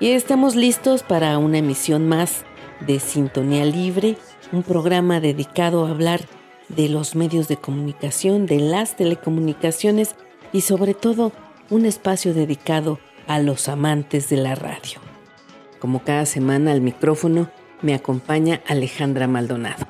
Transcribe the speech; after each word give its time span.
Y 0.00 0.12
estamos 0.12 0.54
listos 0.54 1.02
para 1.02 1.36
una 1.38 1.58
emisión 1.58 2.06
más 2.06 2.44
de 2.86 3.00
Sintonía 3.00 3.64
Libre, 3.64 4.16
un 4.52 4.62
programa 4.62 5.18
dedicado 5.18 5.84
a 5.84 5.90
hablar 5.90 6.20
de 6.68 6.88
los 6.88 7.16
medios 7.16 7.48
de 7.48 7.56
comunicación, 7.56 8.46
de 8.46 8.60
las 8.60 8.94
telecomunicaciones 8.94 10.14
y 10.52 10.60
sobre 10.60 10.94
todo 10.94 11.32
un 11.68 11.84
espacio 11.84 12.32
dedicado 12.32 13.00
a 13.26 13.40
los 13.40 13.68
amantes 13.68 14.28
de 14.28 14.36
la 14.36 14.54
radio. 14.54 15.00
Como 15.80 16.04
cada 16.04 16.26
semana 16.26 16.70
al 16.70 16.80
micrófono 16.80 17.50
me 17.82 17.92
acompaña 17.94 18.60
Alejandra 18.68 19.26
Maldonado. 19.26 19.84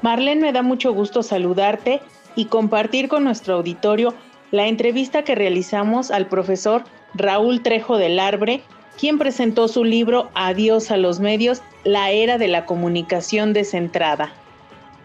Marlene, 0.00 0.40
me 0.40 0.52
da 0.52 0.62
mucho 0.62 0.94
gusto 0.94 1.22
saludarte 1.22 2.00
y 2.36 2.46
compartir 2.46 3.08
con 3.08 3.24
nuestro 3.24 3.56
auditorio 3.56 4.14
la 4.50 4.66
entrevista 4.66 5.24
que 5.24 5.34
realizamos 5.34 6.10
al 6.10 6.26
profesor 6.26 6.84
Raúl 7.14 7.62
Trejo 7.62 7.98
del 7.98 8.18
Arbre, 8.18 8.62
quien 8.98 9.18
presentó 9.18 9.68
su 9.68 9.84
libro 9.84 10.30
Adiós 10.34 10.90
a 10.90 10.96
los 10.96 11.20
medios, 11.20 11.62
la 11.84 12.10
era 12.10 12.38
de 12.38 12.48
la 12.48 12.66
comunicación 12.66 13.52
descentrada. 13.52 14.32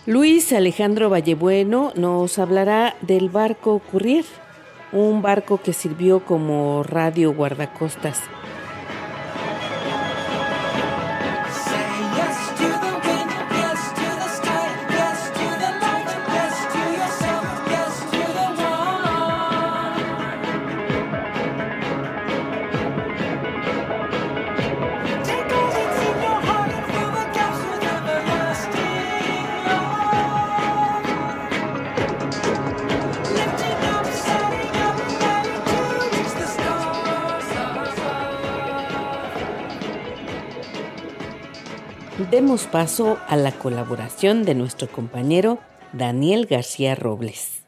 Luis 0.06 0.52
Alejandro 0.52 1.10
Vallebueno 1.10 1.94
nos 1.96 2.40
hablará 2.40 2.96
del 3.02 3.30
barco 3.30 3.74
Ocurrir, 3.74 4.26
un 4.92 5.22
barco 5.22 5.60
que 5.62 5.74
sirvió 5.74 6.26
como 6.26 6.84
radio 6.84 7.34
guardacostas 7.34 8.22
demos 42.32 42.64
paso 42.64 43.20
a 43.28 43.36
la 43.36 43.52
colaboración 43.52 44.44
de 44.44 44.56
nuestro 44.56 44.90
compañero 44.90 45.60
Daniel 45.92 46.46
García 46.46 46.96
Robles. 46.96 47.62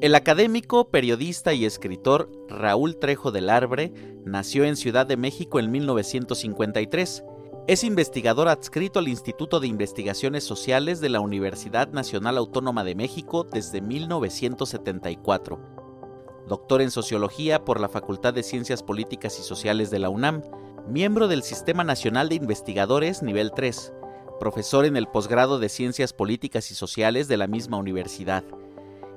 El 0.00 0.14
académico, 0.14 0.90
periodista 0.90 1.52
y 1.52 1.64
escritor 1.64 2.30
Raúl 2.48 3.00
Trejo 3.00 3.32
del 3.32 3.50
Arbre 3.50 3.92
nació 4.24 4.64
en 4.64 4.76
Ciudad 4.76 5.06
de 5.06 5.16
México 5.16 5.58
en 5.58 5.72
1953 5.72 7.24
es 7.68 7.82
investigador 7.82 8.46
adscrito 8.46 9.00
al 9.00 9.08
Instituto 9.08 9.58
de 9.58 9.66
Investigaciones 9.66 10.44
Sociales 10.44 11.00
de 11.00 11.08
la 11.08 11.18
Universidad 11.18 11.88
Nacional 11.88 12.38
Autónoma 12.38 12.84
de 12.84 12.94
México 12.94 13.42
desde 13.42 13.80
1974. 13.80 15.58
Doctor 16.46 16.80
en 16.80 16.92
Sociología 16.92 17.64
por 17.64 17.80
la 17.80 17.88
Facultad 17.88 18.32
de 18.34 18.44
Ciencias 18.44 18.84
Políticas 18.84 19.40
y 19.40 19.42
Sociales 19.42 19.90
de 19.90 19.98
la 19.98 20.10
UNAM, 20.10 20.42
miembro 20.86 21.26
del 21.26 21.42
Sistema 21.42 21.82
Nacional 21.82 22.28
de 22.28 22.36
Investigadores 22.36 23.24
Nivel 23.24 23.50
3, 23.50 23.92
profesor 24.38 24.84
en 24.84 24.96
el 24.96 25.08
posgrado 25.08 25.58
de 25.58 25.68
Ciencias 25.68 26.12
Políticas 26.12 26.70
y 26.70 26.76
Sociales 26.76 27.26
de 27.26 27.36
la 27.36 27.48
misma 27.48 27.78
universidad, 27.78 28.44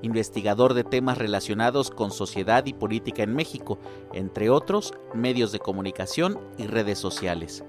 investigador 0.01 0.73
de 0.73 0.83
temas 0.83 1.19
relacionados 1.19 1.91
con 1.91 2.09
sociedad 2.09 2.65
y 2.65 2.73
política 2.73 3.21
en 3.21 3.35
México, 3.35 3.77
entre 4.11 4.49
otros 4.49 4.95
medios 5.13 5.51
de 5.51 5.59
comunicación 5.59 6.39
y 6.57 6.65
redes 6.65 6.97
sociales. 6.97 7.63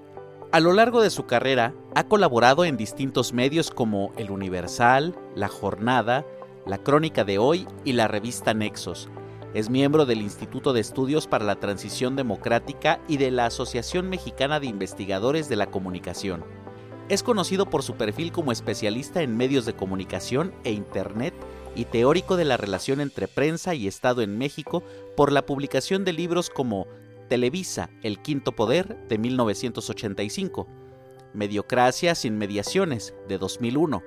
A 0.53 0.59
lo 0.59 0.73
largo 0.73 1.01
de 1.01 1.11
su 1.11 1.27
carrera 1.27 1.75
ha 1.95 2.09
colaborado 2.09 2.65
en 2.65 2.77
distintos 2.77 3.33
medios 3.33 3.71
como 3.71 4.13
El 4.17 4.33
Universal, 4.33 5.15
La 5.37 5.47
Jornada, 5.47 6.27
La 6.67 6.79
Crónica 6.79 7.23
de 7.23 7.39
Hoy 7.39 7.69
y 7.85 7.93
la 7.93 8.09
revista 8.09 8.53
Nexos. 8.53 9.09
Es 9.55 9.71
miembro 9.71 10.07
del 10.07 10.21
Instituto 10.21 10.73
de 10.73 10.81
Estudios 10.81 11.29
para 11.29 11.45
la 11.45 11.61
Transición 11.61 12.17
Democrática 12.17 13.01
y 13.07 13.17
de 13.19 13.31
la 13.31 13.47
Asociación 13.47 14.11
Mexicana 14.11 14.59
de 14.59 14.67
Investigadores 14.67 15.49
de 15.49 15.55
la 15.55 15.67
Comunicación. 15.67 16.45
Es 17.09 17.23
conocido 17.23 17.71
por 17.71 17.85
su 17.85 17.95
perfil 17.95 18.33
como 18.33 18.51
especialista 18.51 19.23
en 19.23 19.37
medios 19.37 19.67
de 19.67 19.77
comunicación 19.77 20.53
e 20.65 20.73
Internet 20.73 21.35
y 21.77 21.85
teórico 21.85 22.37
de 22.37 22.45
la 22.45 22.57
relación 22.57 23.01
entre 23.01 23.29
prensa 23.29 23.77
y 23.77 23.87
Estado 23.87 24.21
en 24.21 24.37
México 24.37 24.83
por 25.17 25.31
la 25.31 25.47
publicación 25.47 26.05
de 26.05 26.13
libros 26.13 26.51
como 26.51 26.89
Televisa, 27.31 27.91
El 28.03 28.19
Quinto 28.19 28.51
Poder, 28.51 29.07
de 29.09 29.17
1985, 29.17 30.67
Mediocracia 31.33 32.17
sin 32.17 32.37
mediaciones, 32.37 33.15
de 33.29 33.39
2001, 33.39 34.03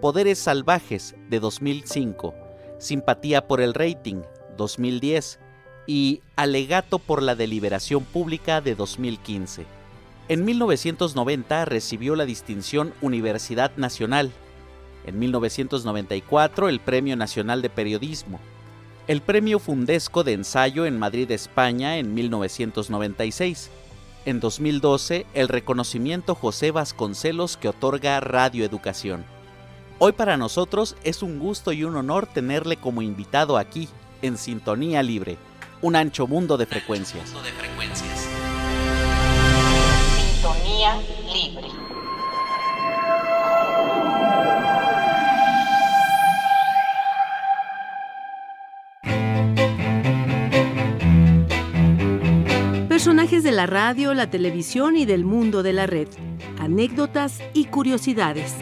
Poderes 0.00 0.38
Salvajes, 0.38 1.16
de 1.28 1.40
2005, 1.40 2.32
Simpatía 2.78 3.48
por 3.48 3.60
el 3.60 3.74
Rating, 3.74 4.22
2010, 4.56 5.40
y 5.88 6.20
Alegato 6.36 7.00
por 7.00 7.24
la 7.24 7.34
Deliberación 7.34 8.04
Pública, 8.04 8.60
de 8.60 8.76
2015. 8.76 9.66
En 10.28 10.44
1990 10.44 11.64
recibió 11.64 12.14
la 12.14 12.24
distinción 12.24 12.94
Universidad 13.02 13.72
Nacional. 13.76 14.30
En 15.04 15.18
1994 15.18 16.68
el 16.68 16.78
Premio 16.78 17.16
Nacional 17.16 17.62
de 17.62 17.70
Periodismo 17.70 18.38
el 19.06 19.20
Premio 19.20 19.58
Fundesco 19.58 20.24
de 20.24 20.32
Ensayo 20.32 20.86
en 20.86 20.98
Madrid, 20.98 21.30
España, 21.30 21.98
en 21.98 22.14
1996. 22.14 23.70
En 24.24 24.40
2012, 24.40 25.26
el 25.34 25.48
reconocimiento 25.48 26.34
José 26.34 26.70
Vasconcelos 26.70 27.58
que 27.58 27.68
otorga 27.68 28.18
Radio 28.20 28.64
Educación. 28.64 29.24
Hoy 29.98 30.12
para 30.12 30.38
nosotros 30.38 30.96
es 31.04 31.22
un 31.22 31.38
gusto 31.38 31.72
y 31.72 31.84
un 31.84 31.96
honor 31.96 32.26
tenerle 32.26 32.76
como 32.78 33.02
invitado 33.02 33.58
aquí, 33.58 33.88
en 34.22 34.38
Sintonía 34.38 35.02
Libre, 35.02 35.36
un 35.82 35.96
ancho 35.96 36.26
mundo 36.26 36.56
de 36.56 36.64
frecuencias. 36.64 37.34
Sintonía 40.16 40.96
Libre. 41.30 41.73
De 53.44 53.52
la 53.52 53.66
radio, 53.66 54.14
la 54.14 54.30
televisión 54.30 54.96
y 54.96 55.04
del 55.04 55.24
mundo 55.24 55.62
de 55.62 55.74
la 55.74 55.86
red. 55.86 56.08
Anécdotas 56.58 57.42
y 57.52 57.66
curiosidades. 57.66 58.54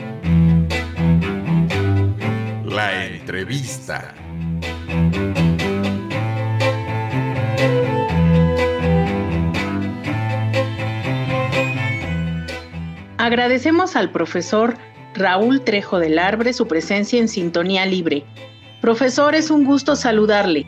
La 2.64 3.06
entrevista. 3.06 4.12
Agradecemos 13.18 13.94
al 13.94 14.10
profesor 14.10 14.74
Raúl 15.14 15.62
Trejo 15.62 16.00
del 16.00 16.18
Arbre 16.18 16.52
su 16.52 16.66
presencia 16.66 17.20
en 17.20 17.28
Sintonía 17.28 17.86
Libre. 17.86 18.24
Profesor, 18.80 19.36
es 19.36 19.48
un 19.48 19.64
gusto 19.64 19.94
saludarle. 19.94 20.66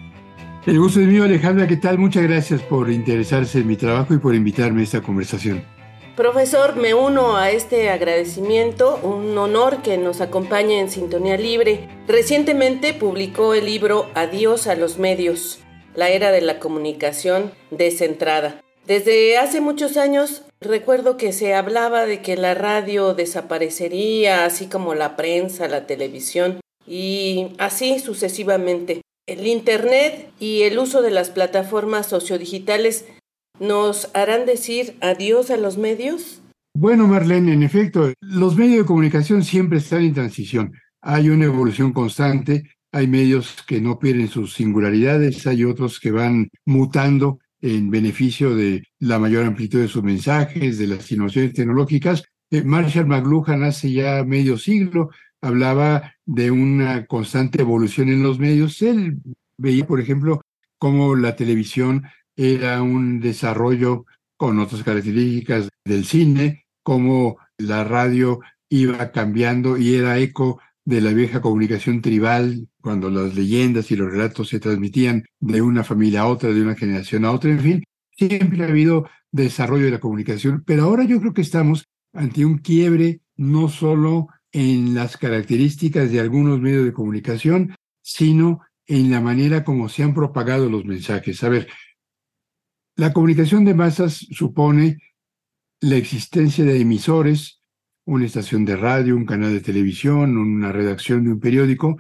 El 0.66 0.78
gusto 0.78 0.98
es 0.98 1.06
mío, 1.06 1.24
Alejandra. 1.24 1.66
¿Qué 1.66 1.76
tal? 1.76 1.98
Muchas 1.98 2.22
gracias 2.22 2.62
por 2.62 2.90
interesarse 2.90 3.58
en 3.58 3.66
mi 3.66 3.76
trabajo 3.76 4.14
y 4.14 4.18
por 4.18 4.34
invitarme 4.34 4.80
a 4.80 4.84
esta 4.84 5.02
conversación. 5.02 5.62
Profesor, 6.16 6.76
me 6.76 6.94
uno 6.94 7.36
a 7.36 7.50
este 7.50 7.90
agradecimiento, 7.90 8.98
un 9.02 9.36
honor 9.36 9.82
que 9.82 9.98
nos 9.98 10.22
acompañe 10.22 10.80
en 10.80 10.88
Sintonía 10.88 11.36
Libre. 11.36 11.86
Recientemente 12.08 12.94
publicó 12.94 13.52
el 13.52 13.66
libro 13.66 14.08
Adiós 14.14 14.66
a 14.66 14.74
los 14.74 14.98
medios, 14.98 15.58
la 15.94 16.08
era 16.08 16.30
de 16.30 16.40
la 16.40 16.58
comunicación 16.60 17.52
descentrada. 17.70 18.62
Desde 18.86 19.36
hace 19.36 19.60
muchos 19.60 19.98
años 19.98 20.44
recuerdo 20.62 21.18
que 21.18 21.32
se 21.32 21.52
hablaba 21.52 22.06
de 22.06 22.22
que 22.22 22.36
la 22.36 22.54
radio 22.54 23.12
desaparecería, 23.12 24.46
así 24.46 24.66
como 24.66 24.94
la 24.94 25.14
prensa, 25.14 25.68
la 25.68 25.86
televisión, 25.86 26.60
y 26.86 27.48
así 27.58 27.98
sucesivamente. 27.98 29.02
El 29.26 29.46
Internet 29.46 30.30
y 30.38 30.62
el 30.62 30.78
uso 30.78 31.00
de 31.00 31.10
las 31.10 31.30
plataformas 31.30 32.06
sociodigitales 32.06 33.06
nos 33.58 34.10
harán 34.14 34.44
decir 34.44 34.96
adiós 35.00 35.50
a 35.50 35.56
los 35.56 35.78
medios. 35.78 36.42
Bueno, 36.76 37.06
Marlene, 37.06 37.54
en 37.54 37.62
efecto, 37.62 38.12
los 38.20 38.56
medios 38.56 38.78
de 38.78 38.84
comunicación 38.84 39.42
siempre 39.42 39.78
están 39.78 40.02
en 40.02 40.12
transición. 40.12 40.72
Hay 41.00 41.30
una 41.30 41.46
evolución 41.46 41.92
constante, 41.92 42.64
hay 42.92 43.06
medios 43.06 43.62
que 43.66 43.80
no 43.80 43.98
pierden 43.98 44.28
sus 44.28 44.52
singularidades, 44.52 45.46
hay 45.46 45.64
otros 45.64 46.00
que 46.00 46.10
van 46.10 46.50
mutando 46.66 47.38
en 47.62 47.90
beneficio 47.90 48.54
de 48.54 48.82
la 48.98 49.18
mayor 49.18 49.46
amplitud 49.46 49.80
de 49.80 49.88
sus 49.88 50.02
mensajes, 50.02 50.76
de 50.76 50.86
las 50.86 51.10
innovaciones 51.10 51.54
tecnológicas. 51.54 52.24
Eh, 52.50 52.62
Marshall 52.62 53.06
McLuhan 53.06 53.62
hace 53.62 53.90
ya 53.90 54.22
medio 54.22 54.58
siglo 54.58 55.08
hablaba 55.40 56.13
de 56.26 56.50
una 56.50 57.06
constante 57.06 57.62
evolución 57.62 58.08
en 58.08 58.22
los 58.22 58.38
medios. 58.38 58.80
Él 58.82 59.18
veía, 59.56 59.86
por 59.86 60.00
ejemplo, 60.00 60.40
cómo 60.78 61.16
la 61.16 61.36
televisión 61.36 62.04
era 62.36 62.82
un 62.82 63.20
desarrollo 63.20 64.06
con 64.36 64.58
otras 64.58 64.82
características 64.82 65.68
del 65.84 66.04
cine, 66.04 66.66
cómo 66.82 67.38
la 67.58 67.84
radio 67.84 68.40
iba 68.68 69.12
cambiando 69.12 69.76
y 69.76 69.94
era 69.94 70.18
eco 70.18 70.60
de 70.84 71.00
la 71.00 71.12
vieja 71.12 71.40
comunicación 71.40 72.02
tribal, 72.02 72.68
cuando 72.80 73.08
las 73.08 73.34
leyendas 73.34 73.90
y 73.90 73.96
los 73.96 74.10
relatos 74.10 74.48
se 74.48 74.60
transmitían 74.60 75.24
de 75.40 75.62
una 75.62 75.84
familia 75.84 76.22
a 76.22 76.26
otra, 76.26 76.50
de 76.50 76.60
una 76.60 76.74
generación 76.74 77.24
a 77.24 77.30
otra, 77.30 77.50
en 77.50 77.60
fin, 77.60 77.84
siempre 78.10 78.62
ha 78.62 78.68
habido 78.68 79.08
desarrollo 79.32 79.86
de 79.86 79.92
la 79.92 80.00
comunicación, 80.00 80.62
pero 80.66 80.84
ahora 80.84 81.04
yo 81.04 81.20
creo 81.20 81.32
que 81.32 81.40
estamos 81.40 81.86
ante 82.12 82.44
un 82.44 82.58
quiebre 82.58 83.20
no 83.36 83.68
solo 83.68 84.28
en 84.54 84.94
las 84.94 85.16
características 85.16 86.12
de 86.12 86.20
algunos 86.20 86.60
medios 86.60 86.84
de 86.84 86.92
comunicación, 86.92 87.74
sino 88.02 88.60
en 88.86 89.10
la 89.10 89.20
manera 89.20 89.64
como 89.64 89.88
se 89.88 90.04
han 90.04 90.14
propagado 90.14 90.70
los 90.70 90.84
mensajes. 90.84 91.42
A 91.42 91.48
ver, 91.48 91.68
la 92.96 93.12
comunicación 93.12 93.64
de 93.64 93.74
masas 93.74 94.14
supone 94.30 94.98
la 95.80 95.96
existencia 95.96 96.64
de 96.64 96.80
emisores, 96.80 97.62
una 98.04 98.26
estación 98.26 98.64
de 98.64 98.76
radio, 98.76 99.16
un 99.16 99.26
canal 99.26 99.52
de 99.52 99.60
televisión, 99.60 100.38
una 100.38 100.70
redacción 100.70 101.24
de 101.24 101.32
un 101.32 101.40
periódico, 101.40 101.96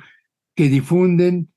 que 0.54 0.68
difunden 0.68 1.52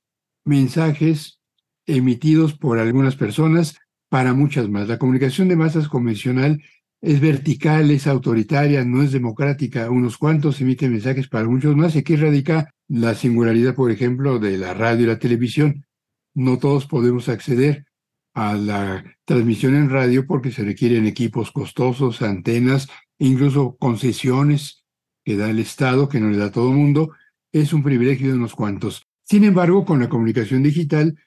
mensajes 0.46 1.40
emitidos 1.86 2.58
por 2.58 2.80
algunas 2.80 3.16
personas 3.16 3.78
para 4.10 4.34
muchas 4.34 4.68
más. 4.68 4.88
La 4.88 4.98
comunicación 4.98 5.48
de 5.48 5.58
masas 5.58 5.88
convencional 5.90 6.64
es 7.02 7.20
vertical, 7.20 7.92
es 7.92 8.08
autoritaria, 8.08 8.84
no 8.84 9.04
es 9.04 9.12
democrática. 9.12 9.90
Unos 9.90 10.18
cuantos 10.18 10.60
emiten 10.62 10.92
mensajes 10.92 11.28
para 11.28 11.48
muchos 11.48 11.76
más 11.76 11.96
y 11.96 12.00
aquí 12.00 12.16
radica 12.16 12.74
la 12.88 13.14
singularidad, 13.14 13.76
por 13.76 13.92
ejemplo, 13.92 14.40
de 14.40 14.58
la 14.58 14.74
radio 14.74 15.04
y 15.04 15.08
la 15.08 15.20
televisión. 15.20 15.86
No 16.34 16.58
todos 16.58 16.88
podemos 16.88 17.30
acceder 17.30 17.86
a 18.34 18.56
la 18.56 19.04
transmisión 19.26 19.76
en 19.76 19.90
radio 19.90 20.26
porque 20.26 20.52
se 20.52 20.64
requieren 20.64 21.06
equipos 21.06 21.52
costosos, 21.52 22.22
antenas, 22.22 22.88
incluso 23.20 23.78
concesiones 23.78 24.86
que 25.24 25.38
da 25.38 25.50
el 25.50 25.60
Estado, 25.60 26.08
que 26.08 26.20
no 26.20 26.30
le 26.30 26.38
da 26.38 26.46
a 26.46 26.52
todo 26.52 26.70
el 26.70 26.78
mundo. 26.78 27.12
Es 27.52 27.74
un 27.74 27.84
privilegio 27.84 28.28
de 28.28 28.36
unos 28.36 28.56
cuantos. 28.56 29.08
Sin 29.24 29.44
embargo, 29.44 29.86
con 29.86 30.00
la 30.00 30.10
comunicación 30.10 30.64
digital, 30.64 31.18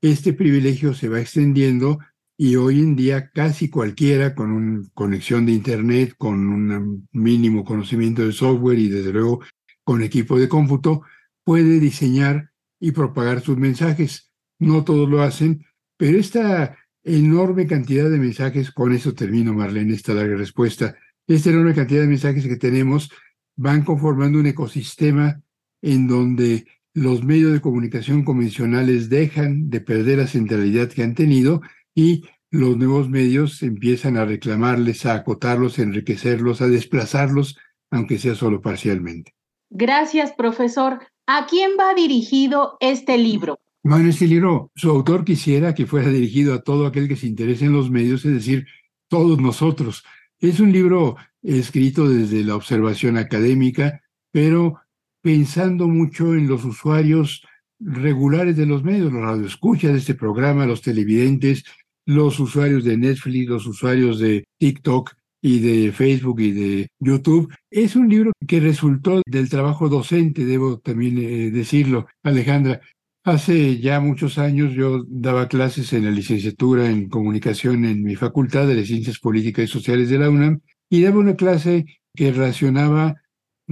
este 0.00 0.32
privilegio 0.32 0.94
se 0.94 1.08
va 1.08 1.20
extendiendo 1.20 1.98
y 2.42 2.56
hoy 2.56 2.78
en 2.78 2.96
día 2.96 3.30
casi 3.34 3.68
cualquiera 3.68 4.34
con 4.34 4.50
una 4.50 4.88
conexión 4.94 5.44
de 5.44 5.52
Internet, 5.52 6.14
con 6.16 6.48
un 6.48 7.06
mínimo 7.12 7.66
conocimiento 7.66 8.24
de 8.24 8.32
software 8.32 8.78
y 8.78 8.88
desde 8.88 9.12
luego 9.12 9.40
con 9.84 10.02
equipo 10.02 10.38
de 10.38 10.48
cómputo, 10.48 11.02
puede 11.44 11.78
diseñar 11.78 12.50
y 12.80 12.92
propagar 12.92 13.42
sus 13.42 13.58
mensajes. 13.58 14.32
No 14.58 14.84
todos 14.84 15.06
lo 15.06 15.20
hacen, 15.20 15.66
pero 15.98 16.16
esta 16.16 16.78
enorme 17.04 17.66
cantidad 17.66 18.08
de 18.08 18.16
mensajes, 18.16 18.70
con 18.70 18.94
eso 18.94 19.12
termino 19.12 19.52
Marlene 19.52 19.92
esta 19.92 20.14
larga 20.14 20.38
respuesta, 20.38 20.96
esta 21.26 21.50
enorme 21.50 21.74
cantidad 21.74 22.00
de 22.00 22.06
mensajes 22.06 22.46
que 22.46 22.56
tenemos 22.56 23.10
van 23.54 23.84
conformando 23.84 24.38
un 24.38 24.46
ecosistema 24.46 25.42
en 25.82 26.08
donde 26.08 26.64
los 26.94 27.22
medios 27.22 27.52
de 27.52 27.60
comunicación 27.60 28.24
convencionales 28.24 29.10
dejan 29.10 29.68
de 29.68 29.82
perder 29.82 30.18
la 30.18 30.26
centralidad 30.26 30.88
que 30.88 31.02
han 31.02 31.14
tenido 31.14 31.60
y 31.94 32.24
los 32.50 32.76
nuevos 32.76 33.08
medios 33.08 33.62
empiezan 33.62 34.16
a 34.16 34.24
reclamarles, 34.24 35.06
a 35.06 35.14
acotarlos, 35.14 35.78
a 35.78 35.82
enriquecerlos, 35.82 36.60
a 36.60 36.66
desplazarlos, 36.66 37.56
aunque 37.90 38.18
sea 38.18 38.34
solo 38.34 38.60
parcialmente. 38.60 39.34
Gracias, 39.70 40.32
profesor. 40.32 41.00
¿A 41.26 41.46
quién 41.46 41.72
va 41.78 41.94
dirigido 41.94 42.76
este 42.80 43.16
libro? 43.18 43.60
Bueno, 43.82 44.10
este 44.10 44.26
libro, 44.26 44.72
su 44.74 44.90
autor 44.90 45.24
quisiera 45.24 45.74
que 45.74 45.86
fuera 45.86 46.08
dirigido 46.08 46.54
a 46.54 46.62
todo 46.62 46.86
aquel 46.86 47.08
que 47.08 47.16
se 47.16 47.26
interese 47.26 47.66
en 47.66 47.72
los 47.72 47.90
medios, 47.90 48.24
es 48.24 48.34
decir, 48.34 48.66
todos 49.08 49.38
nosotros. 49.40 50.04
Es 50.38 50.60
un 50.60 50.72
libro 50.72 51.16
escrito 51.42 52.08
desde 52.08 52.44
la 52.44 52.56
observación 52.56 53.16
académica, 53.16 54.02
pero 54.32 54.80
pensando 55.22 55.86
mucho 55.86 56.34
en 56.34 56.48
los 56.48 56.64
usuarios 56.64 57.42
regulares 57.80 58.56
de 58.56 58.66
los 58.66 58.84
medios, 58.84 59.12
los 59.12 59.22
radioescuchas 59.22 59.92
de 59.92 59.98
este 59.98 60.14
programa, 60.14 60.66
los 60.66 60.82
televidentes, 60.82 61.64
los 62.06 62.38
usuarios 62.40 62.84
de 62.84 62.96
Netflix, 62.96 63.48
los 63.48 63.66
usuarios 63.66 64.18
de 64.18 64.44
TikTok 64.58 65.12
y 65.42 65.60
de 65.60 65.92
Facebook 65.92 66.40
y 66.40 66.52
de 66.52 66.88
YouTube. 66.98 67.52
Es 67.70 67.96
un 67.96 68.08
libro 68.08 68.32
que 68.46 68.60
resultó 68.60 69.22
del 69.26 69.48
trabajo 69.48 69.88
docente, 69.88 70.44
debo 70.44 70.78
también 70.78 71.18
eh, 71.18 71.50
decirlo, 71.50 72.06
Alejandra. 72.22 72.80
Hace 73.22 73.78
ya 73.78 74.00
muchos 74.00 74.38
años 74.38 74.72
yo 74.72 75.04
daba 75.06 75.46
clases 75.48 75.92
en 75.92 76.06
la 76.06 76.10
licenciatura 76.10 76.88
en 76.88 77.08
comunicación 77.08 77.84
en 77.84 78.02
mi 78.02 78.16
facultad 78.16 78.66
de 78.66 78.84
Ciencias 78.84 79.18
Políticas 79.18 79.64
y 79.64 79.68
Sociales 79.68 80.08
de 80.08 80.18
la 80.18 80.30
UNAM 80.30 80.60
y 80.88 81.02
daba 81.02 81.18
una 81.18 81.36
clase 81.36 81.84
que 82.14 82.32
relacionaba 82.32 83.16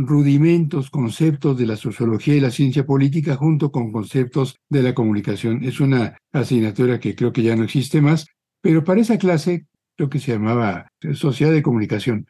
rudimentos, 0.01 0.91
conceptos 0.91 1.59
de 1.59 1.67
la 1.67 1.77
sociología 1.77 2.37
y 2.37 2.41
la 2.41 2.53
ciencia 2.53 2.87
política 2.87 3.35
junto 3.35 3.73
con 3.73 3.91
conceptos 3.91 4.57
de 4.69 4.85
la 4.85 4.95
comunicación. 4.95 5.65
Es 5.65 5.81
una 5.81 6.17
asignatura 6.33 7.01
que 7.01 7.17
creo 7.17 7.33
que 7.33 7.43
ya 7.43 7.57
no 7.57 7.65
existe 7.65 8.01
más, 8.01 8.27
pero 8.61 8.85
para 8.85 9.01
esa 9.01 9.19
clase, 9.19 9.67
lo 9.97 10.09
que 10.09 10.21
se 10.21 10.33
llamaba 10.33 10.93
Sociedad 11.15 11.53
de 11.53 11.65
Comunicación, 11.65 12.29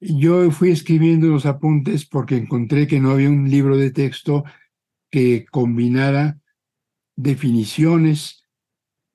yo 0.00 0.50
fui 0.50 0.70
escribiendo 0.70 1.26
los 1.26 1.44
apuntes 1.44 2.06
porque 2.06 2.36
encontré 2.36 2.86
que 2.86 3.00
no 3.00 3.10
había 3.10 3.28
un 3.28 3.50
libro 3.50 3.76
de 3.76 3.90
texto 3.90 4.44
que 5.10 5.44
combinara 5.50 6.38
definiciones 7.16 8.44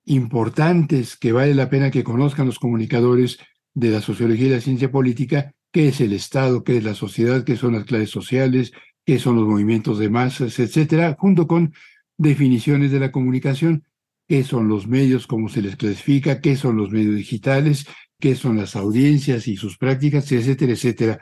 importantes 0.06 1.18
que 1.18 1.32
vale 1.32 1.56
la 1.56 1.72
pena 1.72 1.90
que 1.90 2.04
conozcan 2.04 2.46
los 2.46 2.60
comunicadores 2.60 3.40
de 3.74 3.90
la 3.90 4.02
sociología 4.02 4.46
y 4.46 4.52
la 4.52 4.62
ciencia 4.62 4.92
política 4.92 5.55
qué 5.76 5.90
es 5.90 6.00
el 6.00 6.14
Estado, 6.14 6.64
qué 6.64 6.78
es 6.78 6.86
la 6.86 6.94
sociedad, 6.94 7.44
qué 7.44 7.58
son 7.58 7.74
las 7.74 7.84
clases 7.84 8.10
sociales, 8.10 8.72
qué 9.06 9.20
son 9.20 9.36
los 9.36 9.46
movimientos 9.46 10.00
de 10.00 10.10
masas, 10.10 10.58
etcétera, 10.58 11.18
junto 11.20 11.48
con 11.48 11.74
definiciones 12.18 12.94
de 12.94 13.02
la 13.02 13.12
comunicación, 13.12 13.84
qué 14.26 14.46
son 14.46 14.70
los 14.70 14.88
medios, 14.88 15.28
cómo 15.28 15.50
se 15.50 15.62
les 15.62 15.76
clasifica, 15.76 16.40
qué 16.40 16.56
son 16.56 16.78
los 16.78 16.92
medios 16.92 17.18
digitales, 17.18 17.88
qué 18.22 18.36
son 18.36 18.56
las 18.56 18.78
audiencias 18.78 19.50
y 19.50 19.58
sus 19.58 19.78
prácticas, 19.78 20.32
etcétera, 20.32 20.72
etcétera. 20.72 21.20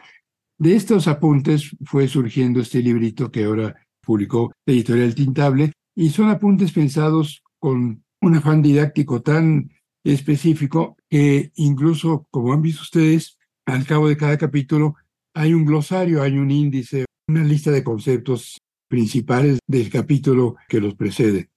De 0.59 0.75
estos 0.75 1.07
apuntes 1.07 1.75
fue 1.83 2.07
surgiendo 2.07 2.61
este 2.61 2.83
librito 2.83 3.31
que 3.31 3.45
ahora 3.45 3.75
publicó 4.01 4.53
Editorial 4.67 5.15
Tintable, 5.15 5.71
y 5.95 6.09
son 6.09 6.29
apuntes 6.29 6.73
pensados 6.73 7.41
con 7.57 8.03
un 8.21 8.35
afán 8.35 8.61
didáctico 8.61 9.23
tan 9.23 9.71
específico 10.03 10.95
que 11.09 11.51
incluso, 11.55 12.27
como 12.29 12.53
han 12.53 12.61
visto 12.61 12.83
ustedes, 12.83 13.39
al 13.65 13.85
cabo 13.85 14.07
de 14.07 14.17
cada 14.17 14.37
capítulo 14.37 14.95
hay 15.33 15.53
un 15.53 15.65
glosario, 15.65 16.21
hay 16.21 16.37
un 16.37 16.51
índice, 16.51 17.05
una 17.27 17.43
lista 17.43 17.71
de 17.71 17.83
conceptos 17.83 18.59
principales 18.87 19.59
del 19.67 19.89
capítulo 19.89 20.55
que 20.67 20.79
los 20.79 20.95
precede. 20.95 21.49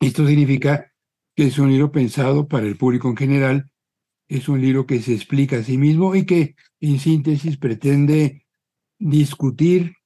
Esto 0.00 0.26
significa 0.26 0.92
que 1.36 1.46
es 1.46 1.58
un 1.58 1.70
libro 1.70 1.92
pensado 1.92 2.48
para 2.48 2.66
el 2.66 2.76
público 2.76 3.08
en 3.08 3.16
general, 3.16 3.70
es 4.28 4.48
un 4.48 4.60
libro 4.60 4.86
que 4.86 5.02
se 5.02 5.12
explica 5.12 5.56
a 5.56 5.62
sí 5.62 5.76
mismo 5.76 6.14
y 6.14 6.24
que, 6.24 6.54
en 6.80 6.98
síntesis, 6.98 7.56
pretende 7.56 8.46
discutir 8.98 9.96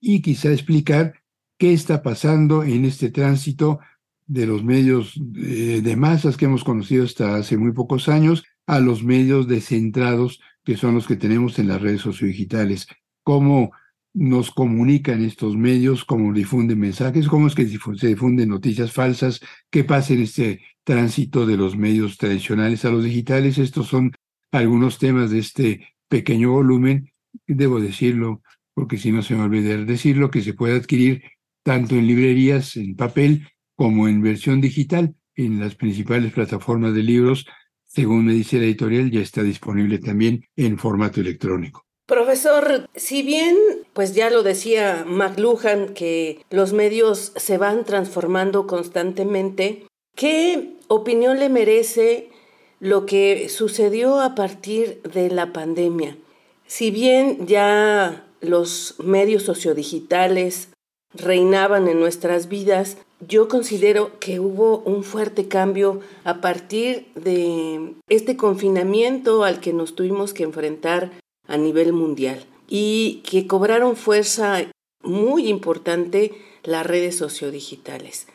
y 0.00 0.22
quizá 0.22 0.50
explicar 0.50 1.22
qué 1.58 1.72
está 1.72 2.02
pasando 2.02 2.64
en 2.64 2.84
este 2.84 3.10
tránsito 3.10 3.80
de 4.26 4.46
los 4.46 4.64
medios 4.64 5.12
de, 5.16 5.96
masas 5.96 6.36
que 6.36 6.46
hemos 6.46 6.64
conocido 6.64 7.04
hasta 7.04 7.36
hace 7.36 7.56
muy 7.56 7.72
pocos 7.72 8.08
años 8.08 8.44
a 8.66 8.80
los 8.80 9.04
medios 9.04 9.46
descentrados 9.46 10.40
que 10.66 10.76
son 10.76 10.96
los 10.96 11.06
que 11.06 11.14
tenemos 11.14 11.58
en 11.60 11.68
las 11.68 11.80
redes 11.80 12.00
sociodigitales. 12.02 12.88
Cómo 13.22 13.70
nos 14.12 14.50
comunican 14.50 15.24
estos 15.24 15.56
medios, 15.56 16.04
cómo 16.04 16.32
difunden 16.32 16.80
mensajes, 16.80 17.28
cómo 17.28 17.46
es 17.46 17.54
que 17.54 17.68
se 17.68 18.06
difunden 18.08 18.48
noticias 18.48 18.92
falsas, 18.92 19.40
qué 19.70 19.84
pasa 19.84 20.14
en 20.14 20.22
este 20.22 20.60
tránsito 20.82 21.46
de 21.46 21.56
los 21.56 21.76
medios 21.76 22.18
tradicionales 22.18 22.84
a 22.84 22.90
los 22.90 23.04
digitales. 23.04 23.58
Estos 23.58 23.86
son 23.86 24.12
algunos 24.50 24.98
temas 24.98 25.30
de 25.30 25.38
este 25.38 25.94
pequeño 26.08 26.50
volumen, 26.50 27.12
debo 27.46 27.78
decirlo, 27.78 28.42
porque 28.74 28.98
si 28.98 29.12
no 29.12 29.22
se 29.22 29.36
me 29.36 29.42
olvida 29.42 29.76
decirlo, 29.76 30.32
que 30.32 30.42
se 30.42 30.54
puede 30.54 30.76
adquirir 30.76 31.22
tanto 31.62 31.94
en 31.94 32.08
librerías 32.08 32.76
en 32.76 32.96
papel 32.96 33.48
como 33.76 34.08
en 34.08 34.20
versión 34.20 34.60
digital 34.60 35.14
en 35.36 35.60
las 35.60 35.76
principales 35.76 36.32
plataformas 36.32 36.92
de 36.92 37.02
libros. 37.04 37.46
Según 37.96 38.26
me 38.26 38.34
dice 38.34 38.58
la 38.58 38.64
editorial, 38.64 39.10
ya 39.10 39.20
está 39.20 39.42
disponible 39.42 39.98
también 39.98 40.44
en 40.54 40.76
formato 40.76 41.18
electrónico. 41.18 41.80
Profesor, 42.06 42.90
si 42.94 43.22
bien, 43.22 43.56
pues 43.94 44.14
ya 44.14 44.28
lo 44.28 44.42
decía 44.42 45.06
McLuhan, 45.08 45.94
que 45.94 46.44
los 46.50 46.74
medios 46.74 47.32
se 47.36 47.56
van 47.56 47.86
transformando 47.86 48.66
constantemente, 48.66 49.86
¿qué 50.14 50.74
opinión 50.88 51.38
le 51.38 51.48
merece 51.48 52.28
lo 52.80 53.06
que 53.06 53.48
sucedió 53.48 54.20
a 54.20 54.34
partir 54.34 55.00
de 55.00 55.30
la 55.30 55.54
pandemia? 55.54 56.18
Si 56.66 56.90
bien 56.90 57.46
ya 57.46 58.26
los 58.42 58.96
medios 59.02 59.44
sociodigitales 59.44 60.68
reinaban 61.14 61.88
en 61.88 61.98
nuestras 61.98 62.50
vidas, 62.50 62.98
yo 63.20 63.48
considero 63.48 64.18
que 64.18 64.40
hubo 64.40 64.78
un 64.80 65.02
fuerte 65.02 65.48
cambio 65.48 66.00
a 66.24 66.40
partir 66.40 67.06
de 67.14 67.94
este 68.08 68.36
confinamiento 68.36 69.44
al 69.44 69.60
que 69.60 69.72
nos 69.72 69.94
tuvimos 69.94 70.34
que 70.34 70.42
enfrentar 70.42 71.12
a 71.48 71.56
nivel 71.56 71.92
mundial 71.92 72.44
y 72.68 73.22
que 73.28 73.46
cobraron 73.46 73.96
fuerza 73.96 74.70
muy 75.02 75.48
importante 75.48 76.34
las 76.62 76.84
redes 76.84 77.16
sociodigitales. 77.16 78.26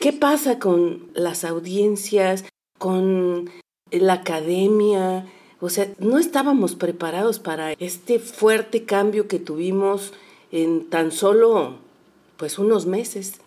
¿Qué 0.00 0.12
pasa 0.12 0.58
con 0.58 1.10
las 1.14 1.44
audiencias, 1.44 2.44
con 2.78 3.50
la 3.90 4.14
academia? 4.14 5.26
O 5.60 5.70
sea, 5.70 5.88
no 5.98 6.18
estábamos 6.18 6.76
preparados 6.76 7.40
para 7.40 7.72
este 7.72 8.20
fuerte 8.20 8.84
cambio 8.84 9.28
que 9.28 9.38
tuvimos 9.38 10.12
en 10.52 10.88
tan 10.88 11.10
solo 11.10 11.76
pues 12.36 12.58
unos 12.58 12.86
meses 12.86 13.40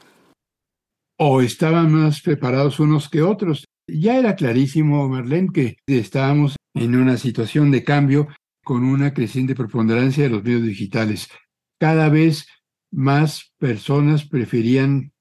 o 1.24 1.40
estaban 1.44 1.94
más 1.94 2.20
preparados 2.20 2.80
unos 2.80 3.08
que 3.08 3.22
otros. 3.22 3.66
Ya 3.88 4.18
era 4.18 4.36
clarísimo, 4.36 5.08
Marlene, 5.08 5.52
que 5.54 5.78
estábamos 5.86 6.56
en 6.74 6.96
una 6.96 7.16
situación 7.18 7.70
de 7.70 7.84
cambio 7.84 8.28
con 8.64 8.84
una 8.84 9.14
creciente 9.14 9.54
preponderancia 9.54 10.24
de 10.24 10.32
los 10.32 10.44
medios 10.44 10.64
digitales. 10.64 11.30
Cada 11.80 12.10
vez 12.10 12.48
más 12.92 13.54
personas 13.60 14.28
preferían 14.28 15.14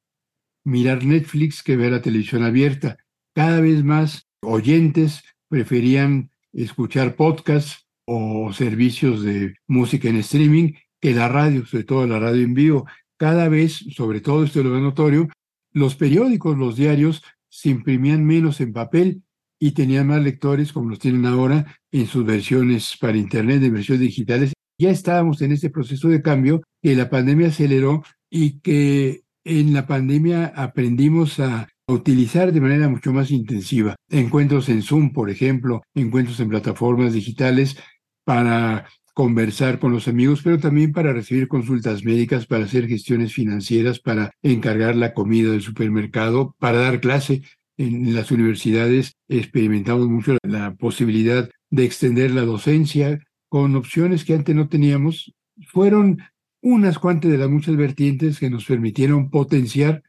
mirar 0.64 1.04
Netflix 1.04 1.62
que 1.62 1.76
ver 1.76 1.92
la 1.92 2.00
televisión 2.00 2.44
abierta. 2.44 2.96
Cada 3.34 3.60
vez 3.60 3.84
más 3.84 4.26
oyentes 4.40 5.22
preferían 5.50 6.30
escuchar 6.54 7.14
podcasts 7.14 7.86
o 8.06 8.54
servicios 8.54 9.22
de 9.22 9.54
música 9.66 10.08
en 10.08 10.16
streaming 10.16 10.72
que 10.98 11.12
la 11.12 11.28
radio, 11.28 11.66
sobre 11.66 11.84
todo 11.84 12.06
la 12.06 12.18
radio 12.18 12.42
en 12.42 12.54
vivo. 12.54 12.86
Cada 13.18 13.50
vez, 13.50 13.84
sobre 13.94 14.22
todo 14.22 14.44
esto 14.44 14.62
lo 14.62 14.80
notorio, 14.80 15.28
los 15.72 15.96
periódicos, 15.96 16.56
los 16.56 16.76
diarios, 16.76 17.22
se 17.48 17.68
imprimían 17.70 18.24
menos 18.24 18.60
en 18.60 18.72
papel 18.72 19.22
y 19.58 19.72
tenían 19.72 20.06
más 20.06 20.22
lectores 20.22 20.72
como 20.72 20.90
los 20.90 20.98
tienen 20.98 21.26
ahora 21.26 21.66
en 21.92 22.06
sus 22.06 22.24
versiones 22.24 22.96
para 22.98 23.18
Internet, 23.18 23.62
en 23.62 23.74
versiones 23.74 24.00
digitales. 24.00 24.52
Ya 24.78 24.90
estábamos 24.90 25.42
en 25.42 25.52
este 25.52 25.68
proceso 25.68 26.08
de 26.08 26.22
cambio 26.22 26.62
que 26.82 26.96
la 26.96 27.10
pandemia 27.10 27.48
aceleró 27.48 28.02
y 28.30 28.60
que 28.60 29.22
en 29.44 29.74
la 29.74 29.86
pandemia 29.86 30.46
aprendimos 30.46 31.40
a 31.40 31.68
utilizar 31.86 32.52
de 32.52 32.60
manera 32.60 32.88
mucho 32.88 33.12
más 33.12 33.30
intensiva. 33.30 33.96
Encuentros 34.08 34.68
en 34.68 34.82
Zoom, 34.82 35.12
por 35.12 35.28
ejemplo, 35.28 35.82
encuentros 35.94 36.40
en 36.40 36.48
plataformas 36.48 37.12
digitales 37.12 37.76
para 38.24 38.86
conversar 39.14 39.78
con 39.78 39.92
los 39.92 40.08
amigos, 40.08 40.40
pero 40.42 40.58
también 40.58 40.92
para 40.92 41.12
recibir 41.12 41.48
consultas 41.48 42.04
médicas, 42.04 42.46
para 42.46 42.64
hacer 42.64 42.88
gestiones 42.88 43.32
financieras, 43.32 44.00
para 44.00 44.32
encargar 44.42 44.96
la 44.96 45.14
comida 45.14 45.52
del 45.52 45.62
supermercado, 45.62 46.54
para 46.58 46.78
dar 46.78 47.00
clase. 47.00 47.42
En 47.76 48.14
las 48.14 48.30
universidades 48.30 49.14
experimentamos 49.28 50.06
mucho 50.08 50.36
la 50.42 50.74
posibilidad 50.74 51.48
de 51.70 51.84
extender 51.84 52.30
la 52.30 52.42
docencia 52.42 53.20
con 53.48 53.74
opciones 53.74 54.24
que 54.24 54.34
antes 54.34 54.54
no 54.54 54.68
teníamos. 54.68 55.32
Fueron 55.68 56.18
unas 56.62 56.98
cuantas 56.98 57.30
de 57.30 57.38
las 57.38 57.48
muchas 57.48 57.76
vertientes 57.76 58.38
que 58.38 58.50
nos 58.50 58.66
permitieron 58.66 59.30
potenciar 59.30 60.02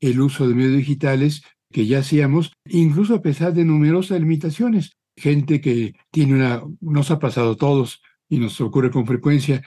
el 0.00 0.20
uso 0.20 0.48
de 0.48 0.54
medios 0.54 0.76
digitales 0.76 1.42
que 1.70 1.86
ya 1.86 1.98
hacíamos, 1.98 2.52
incluso 2.66 3.16
a 3.16 3.22
pesar 3.22 3.52
de 3.52 3.64
numerosas 3.64 4.20
limitaciones. 4.20 4.92
Gente 5.16 5.60
que 5.60 5.94
tiene 6.10 6.34
una, 6.34 6.62
nos 6.80 7.10
ha 7.10 7.18
pasado 7.18 7.52
a 7.52 7.56
todos, 7.56 8.00
y 8.28 8.38
nos 8.38 8.60
ocurre 8.60 8.90
con 8.90 9.06
frecuencia 9.06 9.62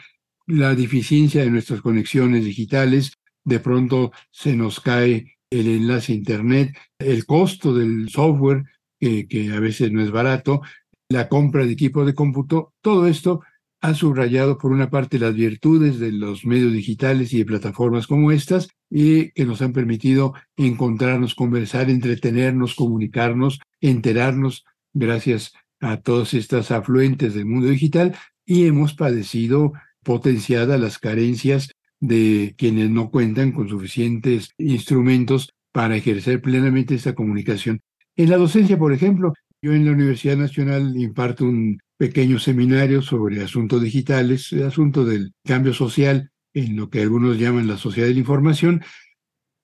la 0.48 0.76
deficiencia 0.76 1.44
de 1.44 1.50
nuestras 1.50 1.82
conexiones 1.82 2.46
digitales, 2.46 3.14
de 3.44 3.60
pronto 3.60 4.12
se 4.32 4.56
nos 4.56 4.80
cae 4.80 5.38
el 5.50 5.68
enlace 5.68 6.14
a 6.14 6.16
Internet, 6.16 6.78
el 7.00 7.26
costo 7.26 7.74
del 7.74 8.10
software, 8.10 8.64
que, 9.00 9.52
a 9.54 9.60
veces 9.60 9.92
no 9.92 10.02
es 10.02 10.12
barato, 10.12 10.62
la 11.10 11.28
compra 11.28 11.66
de 11.66 11.74
equipo 11.74 12.06
de 12.06 12.14
cómputo, 12.14 12.74
todo 12.82 13.08
esto 13.08 13.42
ha 13.82 13.96
subrayado 13.96 14.58
por 14.60 14.72
una 14.72 14.90
parte 14.92 15.18
las 15.18 15.34
virtudes 15.34 16.00
de 16.00 16.12
los 16.12 16.46
medios 16.46 16.72
digitales 16.72 17.34
y 17.34 17.40
de 17.40 17.46
plataformas 17.46 18.06
como 18.06 18.32
estas 18.32 18.70
y 18.90 19.32
que 19.32 19.46
nos 19.46 19.62
han 19.64 19.74
permitido 19.74 20.36
encontrarnos, 20.56 21.34
conversar, 21.34 21.90
entretenernos, 21.90 22.76
comunicarnos, 22.76 23.60
enterarnos 23.82 24.66
gracias 24.94 25.54
a 25.80 25.98
todas 25.98 26.36
estas 26.36 26.70
afluentes 26.70 27.34
del 27.34 27.46
mundo 27.46 27.70
digital, 27.70 28.16
y 28.52 28.66
hemos 28.66 28.94
padecido 28.94 29.72
potenciadas 30.04 30.78
las 30.78 31.00
carencias 31.00 31.72
de 32.02 32.54
quienes 32.58 32.90
no 32.90 33.10
cuentan 33.10 33.54
con 33.54 33.70
suficientes 33.70 34.50
instrumentos 34.58 35.54
para 35.72 35.96
ejercer 35.96 36.42
plenamente 36.42 36.94
esta 36.94 37.16
comunicación. 37.16 37.80
En 38.18 38.30
la 38.30 38.36
docencia, 38.36 38.78
por 38.78 38.92
ejemplo, 38.92 39.32
yo 39.62 39.72
en 39.72 39.86
la 39.86 39.94
Universidad 39.94 40.36
Nacional 40.36 40.98
imparto 40.98 41.46
un 41.46 41.80
pequeño 41.96 42.40
seminario 42.40 43.02
sobre 43.02 43.42
asuntos 43.42 43.82
digitales, 43.82 44.52
asunto 44.52 45.06
del 45.06 45.32
cambio 45.46 45.74
social 45.74 46.30
en 46.54 46.76
lo 46.76 46.90
que 46.90 47.04
algunos 47.04 47.40
llaman 47.40 47.70
la 47.70 47.78
sociedad 47.78 48.10
de 48.10 48.16
la 48.16 48.20
información, 48.20 48.82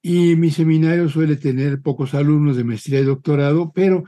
y 0.01 0.37
mi 0.37 0.49
seminario 0.49 1.09
suele 1.09 1.35
tener 1.35 1.81
pocos 1.81 2.13
alumnos 2.13 2.55
de 2.55 2.63
maestría 2.63 3.01
y 3.01 3.03
doctorado, 3.03 3.73
pero 3.75 4.05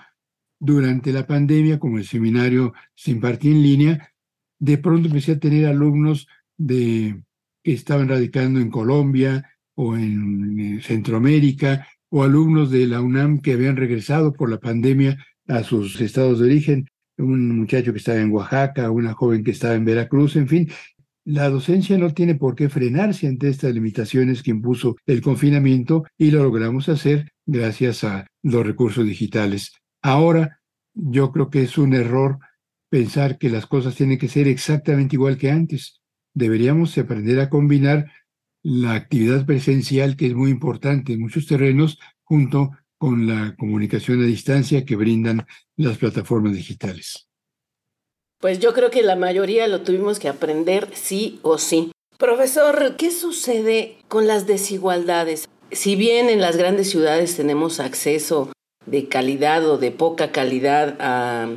durante 0.57 1.11
la 1.11 1.27
pandemia, 1.27 1.79
como 1.79 1.97
el 1.97 2.05
seminario 2.05 2.71
se 2.95 3.11
impartía 3.11 3.51
en 3.51 3.61
línea, 3.61 4.13
de 4.59 4.77
pronto 4.77 5.07
empecé 5.07 5.33
a 5.33 5.39
tener 5.39 5.65
alumnos 5.65 6.27
de, 6.57 7.21
que 7.63 7.73
estaban 7.73 8.09
radicando 8.09 8.59
en 8.59 8.69
Colombia 8.69 9.49
o 9.75 9.95
en 9.95 10.81
Centroamérica, 10.81 11.87
o 12.09 12.23
alumnos 12.23 12.71
de 12.71 12.87
la 12.87 13.01
UNAM 13.01 13.39
que 13.39 13.53
habían 13.53 13.77
regresado 13.77 14.33
por 14.33 14.49
la 14.49 14.59
pandemia 14.59 15.23
a 15.47 15.63
sus 15.63 15.99
estados 16.01 16.39
de 16.39 16.45
origen, 16.45 16.89
un 17.17 17.57
muchacho 17.57 17.91
que 17.91 17.99
estaba 17.99 18.19
en 18.19 18.31
Oaxaca, 18.31 18.91
una 18.91 19.13
joven 19.13 19.43
que 19.43 19.51
estaba 19.51 19.75
en 19.75 19.85
Veracruz, 19.85 20.35
en 20.35 20.47
fin. 20.47 20.69
La 21.25 21.49
docencia 21.49 21.97
no 21.97 22.13
tiene 22.13 22.35
por 22.35 22.55
qué 22.55 22.69
frenarse 22.69 23.27
ante 23.27 23.49
estas 23.49 23.73
limitaciones 23.73 24.41
que 24.41 24.51
impuso 24.51 24.95
el 25.05 25.21
confinamiento 25.21 26.05
y 26.17 26.31
lo 26.31 26.43
logramos 26.43 26.89
hacer 26.89 27.31
gracias 27.45 28.03
a 28.03 28.25
los 28.41 28.65
recursos 28.65 29.05
digitales. 29.05 29.73
Ahora, 30.01 30.59
yo 30.93 31.31
creo 31.31 31.49
que 31.49 31.63
es 31.63 31.77
un 31.77 31.93
error 31.93 32.39
pensar 32.89 33.37
que 33.37 33.49
las 33.49 33.65
cosas 33.65 33.95
tienen 33.95 34.17
que 34.17 34.27
ser 34.27 34.47
exactamente 34.47 35.15
igual 35.15 35.37
que 35.37 35.51
antes. 35.51 36.01
Deberíamos 36.33 36.97
aprender 36.97 37.39
a 37.39 37.49
combinar 37.49 38.11
la 38.61 38.93
actividad 38.93 39.45
presencial, 39.45 40.15
que 40.15 40.27
es 40.27 40.33
muy 40.33 40.51
importante 40.51 41.13
en 41.13 41.21
muchos 41.21 41.47
terrenos, 41.47 41.97
junto 42.23 42.71
con 42.97 43.27
la 43.27 43.55
comunicación 43.57 44.21
a 44.21 44.25
distancia 44.25 44.83
que 44.85 44.95
brindan 44.95 45.45
las 45.77 45.97
plataformas 45.97 46.53
digitales. 46.53 47.29
Pues 48.39 48.59
yo 48.59 48.73
creo 48.73 48.91
que 48.91 49.03
la 49.03 49.15
mayoría 49.15 49.67
lo 49.67 49.81
tuvimos 49.81 50.19
que 50.19 50.29
aprender 50.29 50.89
sí 50.93 51.39
o 51.41 51.57
sí. 51.57 51.91
Profesor, 52.17 52.95
¿qué 52.97 53.11
sucede 53.11 53.97
con 54.07 54.27
las 54.27 54.47
desigualdades? 54.47 55.47
Si 55.71 55.95
bien 55.95 56.29
en 56.29 56.41
las 56.41 56.57
grandes 56.57 56.89
ciudades 56.89 57.35
tenemos 57.37 57.79
acceso 57.79 58.51
de 58.85 59.07
calidad 59.07 59.69
o 59.69 59.77
de 59.77 59.91
poca 59.91 60.31
calidad 60.31 60.97
a 60.99 61.49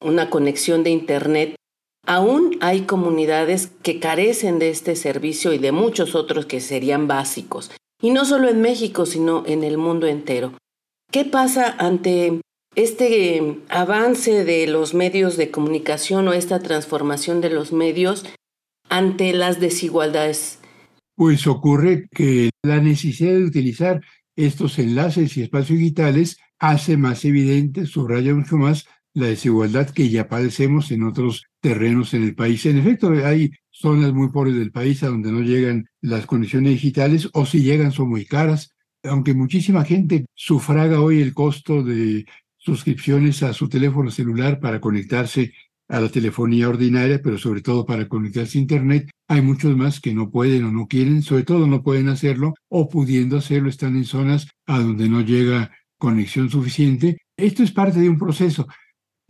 una 0.00 0.30
conexión 0.30 0.82
de 0.84 0.90
Internet, 0.90 1.54
aún 2.06 2.56
hay 2.60 2.82
comunidades 2.82 3.70
que 3.82 4.00
carecen 4.00 4.58
de 4.58 4.70
este 4.70 4.96
servicio 4.96 5.52
y 5.52 5.58
de 5.58 5.72
muchos 5.72 6.14
otros 6.14 6.46
que 6.46 6.60
serían 6.60 7.06
básicos. 7.06 7.70
Y 8.00 8.10
no 8.10 8.24
solo 8.24 8.48
en 8.48 8.60
México, 8.60 9.06
sino 9.06 9.44
en 9.46 9.64
el 9.64 9.76
mundo 9.76 10.06
entero. 10.06 10.52
¿Qué 11.10 11.24
pasa 11.24 11.74
ante 11.78 12.40
este 12.74 13.58
avance 13.68 14.44
de 14.44 14.66
los 14.66 14.94
medios 14.94 15.36
de 15.36 15.50
comunicación 15.50 16.28
o 16.28 16.32
esta 16.32 16.60
transformación 16.60 17.40
de 17.40 17.50
los 17.50 17.72
medios 17.72 18.24
ante 18.88 19.32
las 19.32 19.58
desigualdades? 19.58 20.60
Pues 21.16 21.46
ocurre 21.46 22.06
que 22.14 22.50
la 22.62 22.80
necesidad 22.80 23.32
de 23.32 23.44
utilizar 23.44 24.00
estos 24.36 24.78
enlaces 24.78 25.36
y 25.36 25.42
espacios 25.42 25.78
digitales 25.78 26.38
hace 26.60 26.96
más 26.96 27.24
evidente, 27.24 27.86
subraya 27.86 28.32
mucho 28.34 28.56
más 28.56 28.86
la 29.18 29.26
desigualdad 29.26 29.90
que 29.90 30.08
ya 30.08 30.28
padecemos 30.28 30.90
en 30.90 31.02
otros 31.02 31.44
terrenos 31.60 32.14
en 32.14 32.22
el 32.22 32.34
país. 32.34 32.64
En 32.66 32.78
efecto, 32.78 33.10
hay 33.24 33.50
zonas 33.70 34.12
muy 34.12 34.30
pobres 34.30 34.54
del 34.56 34.70
país 34.70 35.02
a 35.02 35.08
donde 35.08 35.32
no 35.32 35.40
llegan 35.40 35.88
las 36.00 36.26
conexiones 36.26 36.72
digitales 36.72 37.28
o 37.32 37.44
si 37.44 37.62
llegan 37.62 37.92
son 37.92 38.10
muy 38.10 38.24
caras, 38.24 38.74
aunque 39.02 39.34
muchísima 39.34 39.84
gente 39.84 40.26
sufraga 40.34 41.00
hoy 41.00 41.20
el 41.20 41.34
costo 41.34 41.82
de 41.82 42.26
suscripciones 42.56 43.42
a 43.42 43.52
su 43.52 43.68
teléfono 43.68 44.10
celular 44.10 44.60
para 44.60 44.80
conectarse 44.80 45.52
a 45.88 46.00
la 46.00 46.08
telefonía 46.10 46.68
ordinaria, 46.68 47.20
pero 47.22 47.38
sobre 47.38 47.62
todo 47.62 47.86
para 47.86 48.08
conectarse 48.08 48.58
a 48.58 48.60
Internet. 48.60 49.10
Hay 49.26 49.42
muchos 49.42 49.76
más 49.76 50.00
que 50.00 50.14
no 50.14 50.30
pueden 50.30 50.64
o 50.64 50.70
no 50.70 50.86
quieren, 50.86 51.22
sobre 51.22 51.44
todo 51.44 51.66
no 51.66 51.82
pueden 51.82 52.08
hacerlo 52.08 52.54
o 52.68 52.88
pudiendo 52.88 53.38
hacerlo 53.38 53.68
están 53.68 53.96
en 53.96 54.04
zonas 54.04 54.48
a 54.66 54.78
donde 54.78 55.08
no 55.08 55.22
llega 55.22 55.72
conexión 55.96 56.50
suficiente. 56.50 57.18
Esto 57.36 57.62
es 57.62 57.72
parte 57.72 58.00
de 58.00 58.08
un 58.08 58.18
proceso. 58.18 58.68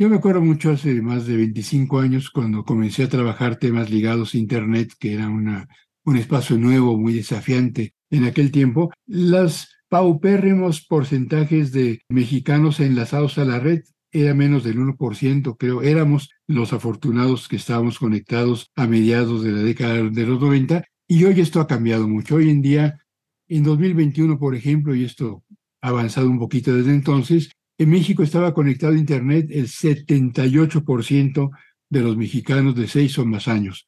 Yo 0.00 0.09
me 0.09 0.14
acuerdo 0.14 0.40
mucho 0.40 0.71
hace 0.71 1.02
más 1.02 1.26
de 1.26 1.37
25 1.37 1.99
años 1.99 2.31
cuando 2.31 2.64
comencé 2.64 3.02
a 3.02 3.09
trabajar 3.09 3.57
temas 3.57 3.90
ligados 3.90 4.33
a 4.33 4.38
Internet, 4.38 4.93
que 4.97 5.14
era 5.14 5.28
una, 5.28 5.67
un 6.05 6.17
espacio 6.17 6.57
nuevo, 6.57 6.97
muy 6.97 7.14
desafiante 7.14 7.95
en 8.09 8.23
aquel 8.23 8.52
tiempo. 8.52 8.93
Los 9.07 9.75
paupérrimos 9.88 10.87
porcentajes 10.87 11.73
de 11.73 12.00
mexicanos 12.09 12.78
enlazados 12.78 13.38
a 13.38 13.45
la 13.45 13.59
red 13.59 13.83
era 14.12 14.35
menos 14.35 14.62
del 14.62 14.78
1%, 14.78 15.57
creo. 15.59 15.83
Éramos 15.83 16.31
los 16.47 16.73
afortunados 16.73 17.49
que 17.49 17.57
estábamos 17.57 17.99
conectados 17.99 18.71
a 18.76 18.87
mediados 18.87 19.43
de 19.43 19.50
la 19.50 19.62
década 19.62 19.95
de 19.95 20.26
los 20.26 20.40
90 20.40 20.85
y 21.09 21.25
hoy 21.25 21.40
esto 21.40 21.61
ha 21.61 21.67
cambiado 21.67 22.07
mucho. 22.07 22.37
Hoy 22.37 22.50
en 22.50 22.62
día, 22.62 23.00
en 23.49 23.64
2021, 23.64 24.38
por 24.38 24.55
ejemplo, 24.55 24.95
y 24.95 25.02
esto 25.02 25.43
ha 25.81 25.88
avanzado 25.88 26.31
un 26.31 26.38
poquito 26.38 26.73
desde 26.73 26.93
entonces, 26.95 27.50
en 27.78 27.90
México 27.90 28.25
estaba 28.25 28.52
conectado 28.52 28.92
a 28.92 28.99
Internet 28.99 29.47
el 29.50 29.68
78% 29.68 31.50
de 31.88 32.00
los 32.00 32.16
mexicanos 32.16 32.75
de 32.75 32.88
6 32.88 33.18
o 33.20 33.25
más 33.25 33.47
años. 33.47 33.87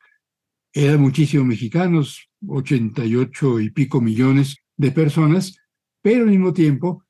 Eran 0.72 1.00
muchísimos 1.00 1.46
mexicanos, 1.46 2.30
88 2.46 3.60
y 3.60 3.70
pico 3.70 4.00
millones 4.00 4.58
de 4.76 4.92
personas, 4.92 5.58
pero 6.00 6.22
al 6.22 6.30
mismo 6.30 6.52
tiempo 6.52 7.04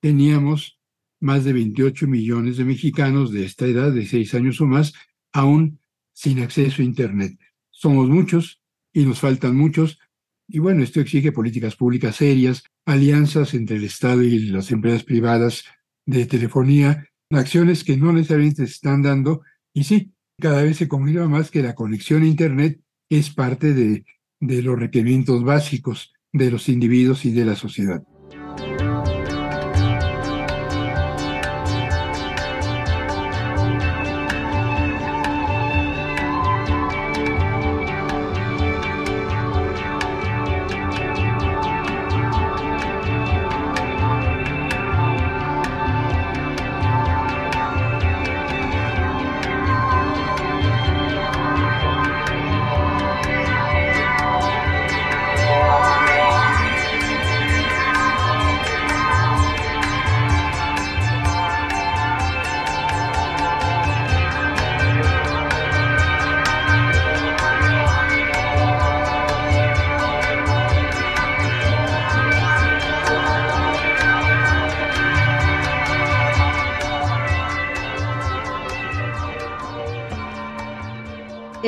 teníamos 0.00 0.78
más 1.20 1.44
de 1.44 1.52
28 1.52 2.06
millones 2.06 2.56
de 2.56 2.64
mexicanos 2.64 3.32
de 3.32 3.44
esta 3.44 3.66
edad, 3.66 3.90
de 3.90 4.06
seis 4.06 4.32
años 4.34 4.60
o 4.60 4.66
más, 4.66 4.94
aún 5.32 5.80
sin 6.12 6.38
acceso 6.38 6.80
a 6.80 6.84
Internet. 6.84 7.36
Somos 7.70 8.08
muchos 8.08 8.62
y 8.92 9.04
nos 9.04 9.18
faltan 9.18 9.56
muchos. 9.56 9.98
Y 10.46 10.60
bueno, 10.60 10.84
esto 10.84 11.00
exige 11.00 11.32
políticas 11.32 11.74
públicas 11.74 12.16
serias, 12.16 12.62
alianzas 12.86 13.54
entre 13.54 13.76
el 13.76 13.84
Estado 13.84 14.22
y 14.22 14.38
las 14.46 14.70
empresas 14.70 15.02
privadas 15.02 15.64
de 16.08 16.24
telefonía, 16.24 17.06
acciones 17.30 17.84
que 17.84 17.98
no 17.98 18.12
necesariamente 18.12 18.66
se 18.66 18.72
están 18.72 19.02
dando. 19.02 19.42
Y 19.74 19.84
sí, 19.84 20.14
cada 20.40 20.62
vez 20.62 20.78
se 20.78 20.88
confirma 20.88 21.28
más 21.28 21.50
que 21.50 21.62
la 21.62 21.74
conexión 21.74 22.22
a 22.22 22.26
Internet 22.26 22.80
es 23.10 23.28
parte 23.30 23.74
de, 23.74 24.06
de 24.40 24.62
los 24.62 24.78
requerimientos 24.78 25.44
básicos 25.44 26.14
de 26.32 26.50
los 26.50 26.70
individuos 26.70 27.26
y 27.26 27.32
de 27.32 27.44
la 27.44 27.56
sociedad. 27.56 28.02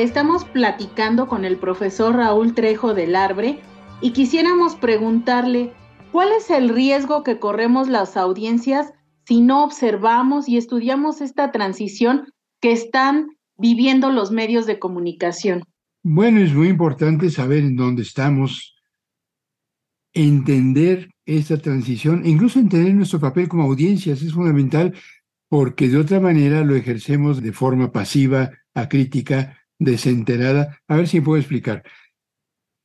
Estamos 0.01 0.45
platicando 0.45 1.27
con 1.27 1.45
el 1.45 1.57
profesor 1.57 2.15
Raúl 2.15 2.55
Trejo 2.55 2.95
del 2.95 3.15
Arbre 3.15 3.59
y 4.01 4.13
quisiéramos 4.13 4.75
preguntarle 4.75 5.73
cuál 6.11 6.29
es 6.35 6.49
el 6.49 6.69
riesgo 6.69 7.21
que 7.21 7.37
corremos 7.37 7.87
las 7.87 8.17
audiencias 8.17 8.93
si 9.27 9.41
no 9.41 9.63
observamos 9.63 10.49
y 10.49 10.57
estudiamos 10.57 11.21
esta 11.21 11.51
transición 11.51 12.33
que 12.59 12.71
están 12.71 13.37
viviendo 13.59 14.09
los 14.09 14.31
medios 14.31 14.65
de 14.65 14.79
comunicación. 14.79 15.65
Bueno, 16.01 16.39
es 16.39 16.51
muy 16.51 16.69
importante 16.69 17.29
saber 17.29 17.59
en 17.59 17.75
dónde 17.75 18.01
estamos, 18.01 18.75
entender 20.13 21.11
esta 21.27 21.57
transición, 21.57 22.25
incluso 22.25 22.57
entender 22.57 22.95
nuestro 22.95 23.19
papel 23.19 23.47
como 23.47 23.65
audiencias 23.65 24.23
es 24.23 24.33
fundamental 24.33 24.95
porque 25.47 25.89
de 25.89 25.97
otra 25.97 26.19
manera 26.19 26.65
lo 26.65 26.73
ejercemos 26.73 27.39
de 27.39 27.53
forma 27.53 27.91
pasiva, 27.91 28.49
acrítica, 28.73 29.60
desenterada. 29.81 30.79
A 30.87 30.95
ver 30.95 31.07
si 31.07 31.21
puedo 31.21 31.39
explicar. 31.39 31.83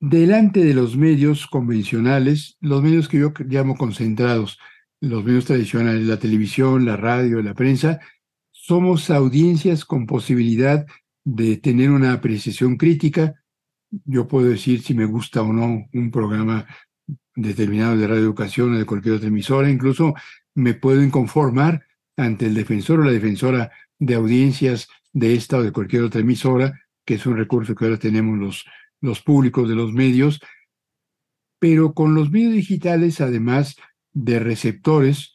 Delante 0.00 0.64
de 0.64 0.74
los 0.74 0.96
medios 0.96 1.46
convencionales, 1.46 2.56
los 2.60 2.82
medios 2.82 3.08
que 3.08 3.18
yo 3.18 3.32
llamo 3.46 3.76
concentrados, 3.76 4.58
los 5.00 5.22
medios 5.22 5.44
tradicionales, 5.44 6.06
la 6.06 6.18
televisión, 6.18 6.86
la 6.86 6.96
radio, 6.96 7.42
la 7.42 7.54
prensa, 7.54 8.00
somos 8.50 9.10
audiencias 9.10 9.84
con 9.84 10.06
posibilidad 10.06 10.86
de 11.24 11.58
tener 11.58 11.90
una 11.90 12.14
apreciación 12.14 12.76
crítica. 12.76 13.34
Yo 14.04 14.26
puedo 14.26 14.48
decir 14.48 14.82
si 14.82 14.94
me 14.94 15.04
gusta 15.04 15.42
o 15.42 15.52
no 15.52 15.86
un 15.92 16.10
programa 16.10 16.66
determinado 17.34 17.96
de 17.96 18.06
radioeducación 18.06 18.74
o 18.74 18.78
de 18.78 18.86
cualquier 18.86 19.16
otra 19.16 19.28
emisora. 19.28 19.70
Incluso 19.70 20.14
me 20.54 20.72
puedo 20.72 21.02
inconformar 21.02 21.86
ante 22.16 22.46
el 22.46 22.54
defensor 22.54 23.00
o 23.00 23.04
la 23.04 23.12
defensora 23.12 23.70
de 23.98 24.14
audiencias 24.14 24.88
de 25.12 25.34
esta 25.34 25.58
o 25.58 25.62
de 25.62 25.72
cualquier 25.72 26.02
otra 26.02 26.20
emisora 26.20 26.85
que 27.06 27.14
es 27.14 27.24
un 27.24 27.36
recurso 27.36 27.74
que 27.74 27.84
ahora 27.86 27.98
tenemos 27.98 28.64
los, 29.00 29.22
públicos 29.22 29.68
de 29.68 29.76
los 29.76 29.92
medios, 29.92 30.40
pero 31.58 31.94
con 31.94 32.14
los 32.14 32.30
medios 32.30 32.52
digitales, 32.52 33.20
además 33.20 33.76
de 34.12 34.40
receptores, 34.40 35.32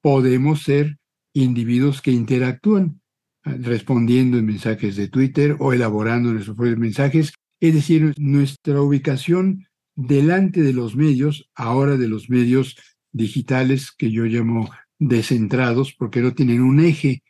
podemos 0.00 0.62
ser 0.62 0.98
individuos 1.34 2.00
que 2.00 2.10
interactúan 2.10 3.00
ah, 3.44 3.54
respondiendo 3.60 4.38
en 4.38 4.46
mensajes 4.46 4.96
de 4.96 5.08
Twitter 5.08 5.56
o 5.60 5.72
elaborando 5.72 6.32
nuestros 6.32 6.56
propios 6.56 6.78
mensajes. 6.78 7.34
Es 7.60 7.74
decir, 7.74 8.14
nuestra 8.16 8.80
ubicación 8.80 9.66
delante 9.94 10.62
de 10.62 10.72
los 10.72 10.96
medios, 10.96 11.50
ahora 11.54 11.98
de 11.98 12.08
los 12.08 12.30
medios 12.30 12.76
digitales 13.12 13.92
que 13.92 14.10
yo 14.10 14.24
llamo 14.24 14.70
descentrados, 14.98 15.92
porque 15.92 16.20
no 16.20 16.32
tienen 16.32 16.62
un 16.62 16.80
eje 16.80 17.22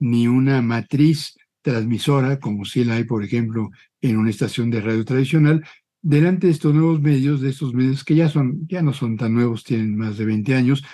ni 0.00 0.26
una 0.26 0.60
matriz 0.60 1.36
transmisora, 1.66 2.38
como 2.38 2.64
si 2.64 2.84
la 2.84 2.94
hay, 2.94 3.04
por 3.04 3.24
ejemplo, 3.24 3.70
en 4.00 4.18
una 4.18 4.30
estación 4.30 4.70
de 4.70 4.80
radio 4.80 5.04
tradicional, 5.04 5.66
delante 6.00 6.46
de 6.46 6.52
estos 6.52 6.72
nuevos 6.72 7.00
medios, 7.00 7.40
de 7.40 7.50
estos 7.50 7.74
medios 7.74 8.04
que 8.04 8.14
ya, 8.14 8.28
son, 8.28 8.68
ya 8.68 8.82
no 8.82 8.92
son 8.92 9.16
tan 9.16 9.34
nuevos, 9.34 9.64
tienen 9.64 9.96
más 9.96 10.16
de 10.16 10.26
20 10.26 10.54
años, 10.54 10.84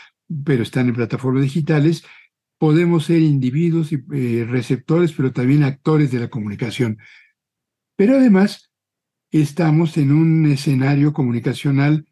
pero 0.46 0.62
están 0.62 0.88
en 0.88 0.94
plataformas 0.94 1.42
digitales, 1.42 2.04
podemos 2.58 3.04
ser 3.04 3.20
individuos 3.20 3.92
y 3.92 4.02
eh, 4.14 4.46
receptores, 4.48 5.12
pero 5.12 5.30
también 5.30 5.62
actores 5.62 6.10
de 6.10 6.20
la 6.20 6.30
comunicación. 6.30 6.96
Pero 7.94 8.16
además, 8.16 8.72
estamos 9.30 9.98
en 9.98 10.10
un 10.10 10.50
escenario 10.50 11.12
comunicacional 11.12 12.06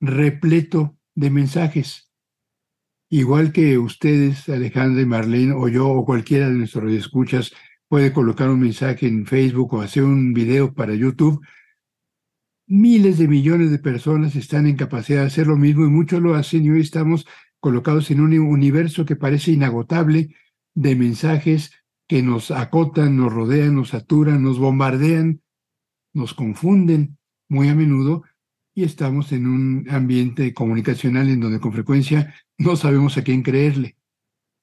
repleto 0.00 0.96
de 1.14 1.28
mensajes. 1.28 2.10
Igual 3.10 3.52
que 3.52 3.76
ustedes, 3.76 4.48
Alejandra 4.48 5.02
y 5.02 5.06
Marlene, 5.06 5.52
o 5.52 5.68
yo, 5.68 5.86
o 5.90 6.06
cualquiera 6.06 6.48
de 6.48 6.54
nuestros 6.54 6.90
escuchas, 6.92 7.52
puede 7.92 8.14
colocar 8.14 8.48
un 8.48 8.60
mensaje 8.60 9.06
en 9.06 9.26
Facebook 9.26 9.74
o 9.74 9.82
hacer 9.82 10.02
un 10.02 10.32
video 10.32 10.72
para 10.72 10.94
YouTube. 10.94 11.46
Miles 12.66 13.18
de 13.18 13.28
millones 13.28 13.70
de 13.70 13.78
personas 13.78 14.34
están 14.34 14.66
en 14.66 14.76
capacidad 14.76 15.20
de 15.20 15.26
hacer 15.26 15.46
lo 15.46 15.58
mismo 15.58 15.84
y 15.84 15.90
muchos 15.90 16.22
lo 16.22 16.34
hacen 16.34 16.64
y 16.64 16.70
hoy 16.70 16.80
estamos 16.80 17.26
colocados 17.60 18.10
en 18.10 18.22
un 18.22 18.32
universo 18.38 19.04
que 19.04 19.14
parece 19.14 19.52
inagotable 19.52 20.34
de 20.72 20.96
mensajes 20.96 21.70
que 22.08 22.22
nos 22.22 22.50
acotan, 22.50 23.18
nos 23.18 23.30
rodean, 23.30 23.74
nos 23.74 23.90
saturan, 23.90 24.42
nos 24.42 24.58
bombardean, 24.58 25.42
nos 26.14 26.32
confunden 26.32 27.18
muy 27.50 27.68
a 27.68 27.74
menudo 27.74 28.22
y 28.74 28.84
estamos 28.84 29.32
en 29.32 29.46
un 29.46 29.86
ambiente 29.90 30.54
comunicacional 30.54 31.28
en 31.28 31.40
donde 31.40 31.60
con 31.60 31.74
frecuencia 31.74 32.34
no 32.56 32.74
sabemos 32.74 33.18
a 33.18 33.22
quién 33.22 33.42
creerle. 33.42 33.98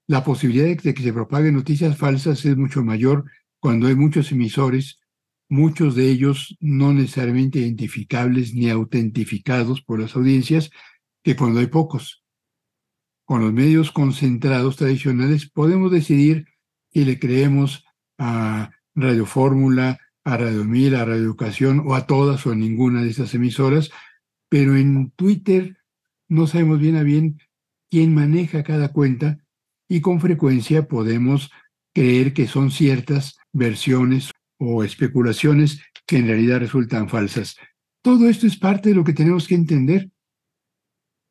La 0.10 0.24
posibilidad 0.24 0.66
de 0.66 0.94
que 0.96 1.04
se 1.04 1.14
propaguen 1.14 1.54
noticias 1.54 1.96
falsas 1.96 2.44
es 2.44 2.58
mucho 2.58 2.84
mayor 2.84 3.26
cuando 3.60 3.86
hay 3.86 3.94
muchos 3.94 4.32
emisores, 4.32 5.00
muchos 5.48 5.94
de 5.94 6.10
ellos 6.10 6.58
no 6.60 6.94
necesariamente 6.94 7.60
identificables 7.60 8.56
ni 8.56 8.72
autentificados 8.72 9.84
por 9.84 10.00
las 10.00 10.16
audiencias, 10.16 10.72
que 11.24 11.36
cuando 11.36 11.60
hay 11.60 11.68
pocos. 11.68 12.24
Con 13.24 13.42
los 13.42 13.54
medios 13.54 13.92
concentrados 13.92 14.78
tradicionales 14.78 15.48
podemos 15.48 15.92
decidir 15.92 16.48
y 16.92 17.06
le 17.06 17.20
creemos 17.20 17.86
a 18.18 18.72
Radio 18.96 19.28
Fórmula, 19.28 20.00
a 20.24 20.38
Radio 20.38 20.66
Mil, 20.66 20.96
a 20.96 21.06
Radio 21.06 21.22
Educación 21.22 21.84
o 21.86 21.94
a 21.94 22.08
todas 22.08 22.48
o 22.48 22.52
a 22.52 22.56
ninguna 22.56 23.04
de 23.04 23.12
estas 23.12 23.36
emisoras, 23.36 23.92
pero 24.50 24.76
en 24.76 25.12
Twitter 25.12 25.78
no 26.28 26.48
sabemos 26.48 26.80
bien 26.80 26.96
a 26.96 27.04
bien 27.04 27.38
quién 27.92 28.16
maneja 28.16 28.64
cada 28.64 28.92
cuenta 28.92 29.38
y 29.90 30.02
con 30.02 30.22
frecuencia 30.22 30.88
podemos 30.88 31.52
creer 31.94 32.34
que 32.34 32.48
son 32.48 32.72
ciertas 32.72 33.38
versiones 33.52 34.32
o 34.60 34.84
especulaciones 34.84 35.82
que 36.06 36.18
en 36.18 36.28
realidad 36.28 36.60
resultan 36.60 37.10
falsas. 37.10 37.58
Todo 38.02 38.30
esto 38.30 38.48
es 38.48 38.58
parte 38.58 38.90
de 38.90 38.96
lo 38.96 39.04
que 39.04 39.14
tenemos 39.14 39.48
que 39.48 39.56
entender 39.56 40.10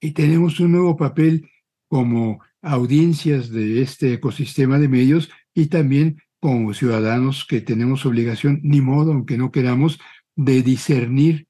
y 0.01 0.11
tenemos 0.11 0.61
un 0.61 0.73
nuevo 0.73 0.97
papel 0.97 1.49
como 1.88 2.40
audiencias 2.61 3.51
de 3.51 3.81
este 3.81 4.12
ecosistema 4.12 4.79
de 4.79 4.88
medios 4.88 5.31
y 5.55 5.66
también 5.66 6.21
como 6.40 6.75
ciudadanos 6.75 7.47
que 7.49 7.61
tenemos 7.61 8.05
obligación, 8.07 8.61
ni 8.62 8.81
modo, 8.81 9.12
aunque 9.12 9.38
no 9.38 9.51
queramos, 9.51 9.99
de 10.37 10.62
discernir, 10.62 11.47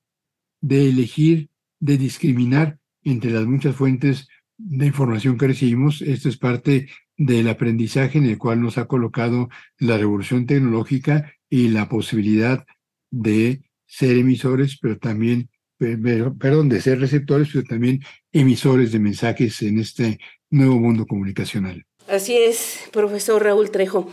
de 0.61 0.89
elegir, 0.89 1.51
de 1.81 1.99
discriminar 1.99 2.79
entre 3.03 3.31
las 3.31 3.47
muchas 3.47 3.77
fuentes 3.77 4.29
de 4.59 4.87
información 4.87 5.39
que 5.39 5.47
recibimos. 5.47 6.03
Esto 6.03 6.29
es 6.29 6.37
parte 6.37 6.89
del 7.17 7.49
aprendizaje 7.49 8.19
en 8.19 8.27
el 8.27 8.39
cual 8.39 8.61
nos 8.61 8.77
ha 8.79 8.87
colocado 8.87 9.49
la 9.79 9.97
revolución 9.97 10.47
tecnológica 10.47 11.33
y 11.49 11.69
la 11.69 11.89
posibilidad 11.89 12.67
de 13.11 13.63
ser 13.87 14.19
emisores, 14.19 14.79
pero 14.81 14.99
también, 14.99 15.49
perdón, 15.79 16.69
de 16.69 16.81
ser 16.81 17.01
receptores, 17.01 17.49
pero 17.53 17.65
también 17.65 18.01
emisores 18.33 18.93
de 18.93 18.99
mensajes 18.99 19.63
en 19.63 19.79
este 19.79 20.19
nuevo 20.51 20.79
mundo 20.79 21.07
comunicacional. 21.07 21.85
Así 22.09 22.37
es, 22.37 22.89
profesor 22.93 23.43
Raúl 23.43 23.71
Trejo. 23.71 24.11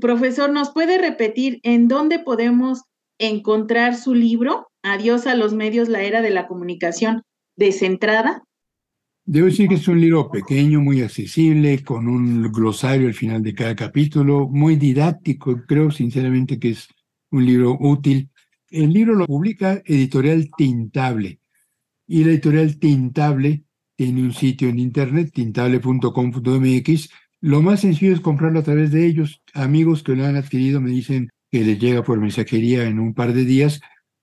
Profesor, 0.00 0.50
¿nos 0.50 0.70
puede 0.70 0.98
repetir 0.98 1.60
en 1.62 1.88
dónde 1.88 2.18
podemos 2.18 2.84
encontrar 3.18 3.96
su 3.96 4.14
libro, 4.14 4.68
Adiós 4.82 5.28
a 5.28 5.36
los 5.36 5.54
medios, 5.54 5.88
la 5.88 6.02
era 6.02 6.22
de 6.22 6.30
la 6.30 6.48
comunicación 6.48 7.22
descentrada? 7.56 8.42
Debo 9.24 9.46
decir 9.46 9.68
que 9.68 9.76
es 9.76 9.86
un 9.86 10.00
libro 10.00 10.28
pequeño, 10.30 10.80
muy 10.80 11.00
accesible, 11.00 11.84
con 11.84 12.08
un 12.08 12.50
glosario 12.50 13.06
al 13.06 13.14
final 13.14 13.40
de 13.42 13.54
cada 13.54 13.76
capítulo, 13.76 14.48
muy 14.48 14.74
didáctico. 14.76 15.62
Creo 15.66 15.92
sinceramente 15.92 16.58
que 16.58 16.70
es 16.70 16.88
un 17.30 17.46
libro 17.46 17.76
útil. 17.78 18.30
El 18.68 18.92
libro 18.92 19.14
lo 19.14 19.26
publica 19.26 19.80
Editorial 19.84 20.50
Tintable 20.56 21.38
y 22.08 22.24
la 22.24 22.32
editorial 22.32 22.78
Tintable 22.78 23.64
tiene 23.96 24.22
un 24.22 24.32
sitio 24.32 24.68
en 24.68 24.80
internet, 24.80 25.30
tintable.com.mx. 25.32 27.10
Lo 27.40 27.62
más 27.62 27.80
sencillo 27.80 28.14
es 28.14 28.20
comprarlo 28.20 28.58
a 28.58 28.64
través 28.64 28.90
de 28.90 29.06
ellos. 29.06 29.40
Amigos 29.54 30.02
que 30.02 30.16
lo 30.16 30.26
han 30.26 30.36
adquirido 30.36 30.80
me 30.80 30.90
dicen 30.90 31.30
que 31.50 31.64
les 31.64 31.78
llega 31.78 32.02
por 32.02 32.18
mensajería 32.18 32.88
en 32.88 32.98
un 32.98 33.14
par 33.14 33.32
de 33.32 33.44
días. 33.44 33.80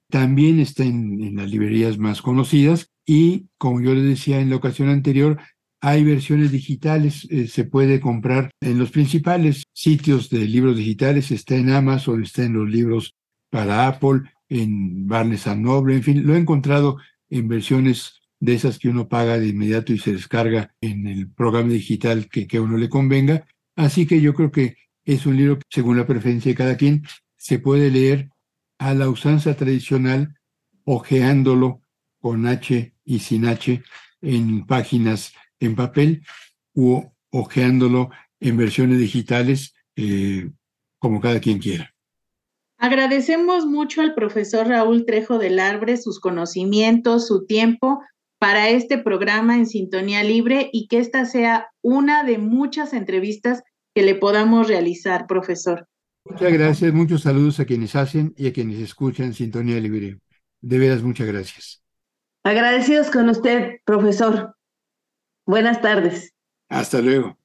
También 0.10 0.60
está 0.60 0.84
en, 0.84 1.36
las 1.36 1.50
librerías 1.50 1.98
más 1.98 2.22
conocidas 2.22 2.92
y, 3.06 3.48
como 3.58 3.82
yo 3.82 3.94
les 3.94 4.04
decía 4.04 4.40
en 4.40 4.50
la 4.50 4.56
ocasión 4.56 4.90
anterior, 4.90 5.40
hay 5.82 6.04
versiones 6.04 6.52
digitales, 6.52 7.28
eh, 7.30 7.48
se 7.48 7.64
puede 7.64 8.02
comprar 8.02 8.52
en 8.60 8.80
los 8.80 8.92
principales 8.92 9.64
sitios 9.74 10.30
de 10.30 10.40
libros 10.40 10.76
digitales, 10.76 11.32
está 11.32 11.56
en 11.56 11.70
Amazon, 11.70 12.24
está 12.24 12.44
en 12.44 12.54
los 12.54 12.70
libros 12.70 13.16
para 13.50 13.88
Apple, 13.88 14.24
en 14.50 15.08
Barnes 15.08 15.46
Noble, 15.48 15.96
en 15.96 16.04
fin, 16.04 16.26
lo 16.26 16.36
he 16.36 16.40
encontrado 16.40 16.98
en 17.30 17.48
versiones 17.48 18.20
de 18.40 18.54
esas 18.56 18.80
que 18.80 18.90
uno 18.90 19.08
paga 19.08 19.38
de 19.38 19.48
inmediato 19.48 19.94
y 19.94 20.00
se 20.00 20.14
descarga 20.14 20.74
en 20.82 21.08
el 21.08 21.30
programa 21.32 21.70
digital 21.70 22.30
que, 22.30 22.48
que 22.48 22.58
a 22.58 22.62
uno 22.62 22.78
le 22.78 22.90
convenga. 22.90 23.46
Así 23.76 24.06
que 24.06 24.22
yo 24.22 24.34
creo 24.34 24.52
que 24.52 24.76
es 25.04 25.26
un 25.26 25.38
libro 25.38 25.60
según 25.70 25.98
la 25.98 26.08
preferencia 26.08 26.50
de 26.50 26.56
cada 26.56 26.78
quien, 26.78 27.04
se 27.38 27.60
puede 27.60 27.90
leer 27.90 28.30
a 28.80 28.94
la 28.94 29.10
usanza 29.10 29.56
tradicional, 29.56 30.36
ojeándolo 30.86 31.82
con 32.20 32.48
H 32.48 32.94
y 33.06 33.20
sin 33.20 33.46
H 33.46 33.84
en 34.22 34.66
páginas 34.66 35.34
en 35.60 35.76
papel 35.76 36.24
u 36.74 37.04
ojeándolo 37.32 38.10
en 38.40 38.58
versiones 38.58 38.98
digitales, 38.98 39.74
eh, 39.96 40.50
como 40.98 41.20
cada 41.20 41.40
quien 41.40 41.60
quiera. 41.60 41.94
Agradecemos 42.78 43.66
mucho 43.66 44.02
al 44.02 44.16
profesor 44.16 44.68
Raúl 44.68 45.06
Trejo 45.06 45.38
del 45.38 45.60
Arbre 45.60 45.98
sus 45.98 46.22
conocimientos, 46.22 47.28
su 47.28 47.46
tiempo 47.46 48.02
para 48.40 48.70
este 48.70 48.98
programa 48.98 49.56
en 49.56 49.66
Sintonía 49.66 50.24
Libre 50.24 50.70
y 50.72 50.88
que 50.88 51.00
esta 51.00 51.26
sea 51.26 51.68
una 51.82 52.24
de 52.24 52.38
muchas 52.38 52.94
entrevistas 52.94 53.64
que 53.94 54.04
le 54.04 54.16
podamos 54.16 54.70
realizar, 54.70 55.28
profesor. 55.28 55.89
Muchas 56.30 56.54
gracias, 56.54 56.94
muchos 56.94 57.22
saludos 57.24 57.60
a 57.60 57.66
quienes 57.66 57.96
hacen 57.96 58.34
y 58.38 58.48
a 58.48 58.54
quienes 58.54 58.80
escuchan 58.80 59.34
Sintonía 59.34 59.80
Libre. 59.80 60.20
De 60.62 60.78
veras, 60.78 61.02
muchas 61.02 61.28
gracias. 61.28 61.82
Agradecidos 62.44 63.10
con 63.10 63.30
usted, 63.30 63.80
profesor. 63.84 64.56
Buenas 65.46 65.82
tardes. 65.82 66.34
Hasta 66.70 67.02
luego. 67.02 67.38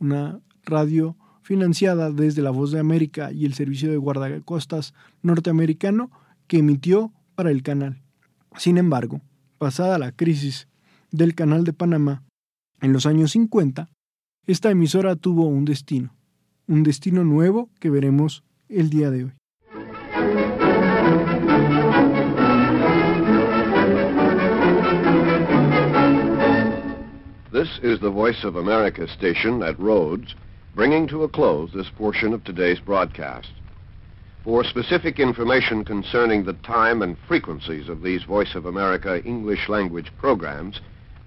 una 0.00 0.40
radio 0.64 1.16
financiada 1.42 2.10
desde 2.10 2.42
La 2.42 2.50
Voz 2.50 2.72
de 2.72 2.80
América 2.80 3.32
y 3.32 3.44
el 3.44 3.54
Servicio 3.54 3.90
de 3.90 3.96
Guardacostas 3.96 4.94
norteamericano 5.22 6.10
que 6.46 6.58
emitió 6.58 7.12
para 7.34 7.50
el 7.50 7.62
canal. 7.62 8.02
Sin 8.56 8.78
embargo, 8.78 9.20
pasada 9.58 9.98
la 9.98 10.12
crisis 10.12 10.68
del 11.10 11.34
canal 11.34 11.64
de 11.64 11.72
Panamá 11.72 12.22
en 12.80 12.92
los 12.92 13.06
años 13.06 13.32
50, 13.32 13.88
esta 14.46 14.70
emisora 14.70 15.16
tuvo 15.16 15.46
un 15.46 15.64
destino, 15.64 16.14
un 16.66 16.82
destino 16.82 17.24
nuevo 17.24 17.70
que 17.78 17.90
veremos 17.90 18.42
el 18.68 18.90
día 18.90 19.10
de 19.10 19.24
hoy. 19.24 19.32
This 27.52 27.68
is 27.82 28.00
the 28.00 28.08
Voice 28.08 28.44
of 28.44 28.56
America 28.56 29.06
station 29.08 29.62
at 29.62 29.78
Rhodes, 29.78 30.34
bringing 30.74 31.08
to 31.08 31.24
a 31.24 31.28
close 31.28 31.70
this 31.72 31.90
portion 31.96 32.32
of 32.32 32.44
today's 32.44 32.78
broadcast. 32.80 33.50
For 34.44 34.64
specific 34.64 35.18
information 35.18 35.84
concerning 35.84 36.44
the 36.44 36.54
time 36.54 37.02
and 37.02 37.16
frequencies 37.28 37.88
of 37.88 38.02
these 38.02 38.22
Voice 38.22 38.54
of 38.54 38.66
America 38.66 39.22
English 39.24 39.68
language 39.68 40.10
programs, 40.18 40.80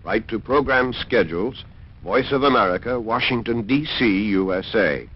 write 0.04 0.28
to 0.30 0.40
Program 0.40 0.94
Schedules, 0.94 1.64
Voice 2.04 2.32
of 2.32 2.44
America, 2.44 3.00
Washington, 3.00 3.68
D.C., 3.68 4.06
USA, 4.06 5.08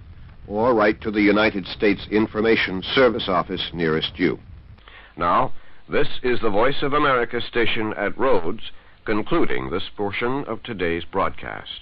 or 0.48 0.74
write 0.74 1.02
to 1.02 1.12
the 1.12 1.22
United 1.22 1.66
States 1.66 2.08
Information 2.12 2.84
Service 2.84 3.28
Office 3.28 3.72
nearest 3.74 4.20
you. 4.20 4.40
Now, 5.18 5.52
this 5.90 6.08
is 6.22 6.40
the 6.42 6.50
Voice 6.50 6.82
of 6.84 6.94
America 6.94 7.42
station 7.42 7.94
at 7.98 8.18
Rhodes, 8.18 8.72
concluding 9.06 9.70
this 9.70 9.90
portion 9.96 10.44
of 10.46 10.62
today's 10.64 11.04
broadcast. 11.06 11.82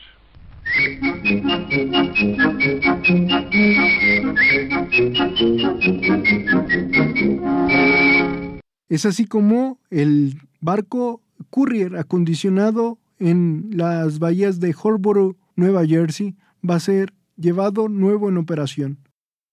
Es 8.90 9.06
así 9.06 9.26
como 9.26 9.80
el 9.90 10.42
barco 10.62 11.22
Courier 11.50 11.98
acondicionado 11.98 13.00
en 13.20 13.70
las 13.72 14.20
bahías 14.20 14.60
de 14.60 14.76
Holborough, 14.82 15.38
Nueva 15.56 15.86
Jersey, 15.86 16.36
va 16.68 16.76
a 16.76 16.80
ser 16.80 17.14
llevado 17.38 17.88
nuevo 17.90 18.30
en 18.30 18.38
operación 18.38 19.00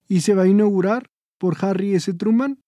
y 0.09 0.21
se 0.21 0.35
va 0.35 0.43
a 0.45 0.49
inaugurar 0.49 1.07
por 1.39 1.57
Harry 1.61 1.95
S. 1.95 2.13
Truman 2.15 2.59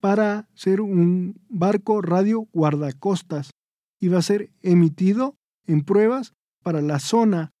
para 0.00 0.48
ser 0.54 0.80
un 0.80 1.40
barco 1.48 2.02
radio 2.02 2.48
guardacostas 2.52 3.50
y 4.00 4.08
va 4.08 4.18
a 4.18 4.22
ser 4.22 4.50
emitido 4.62 5.36
en 5.66 5.82
pruebas 5.82 6.34
para 6.62 6.80
la 6.80 6.98
zona 6.98 7.51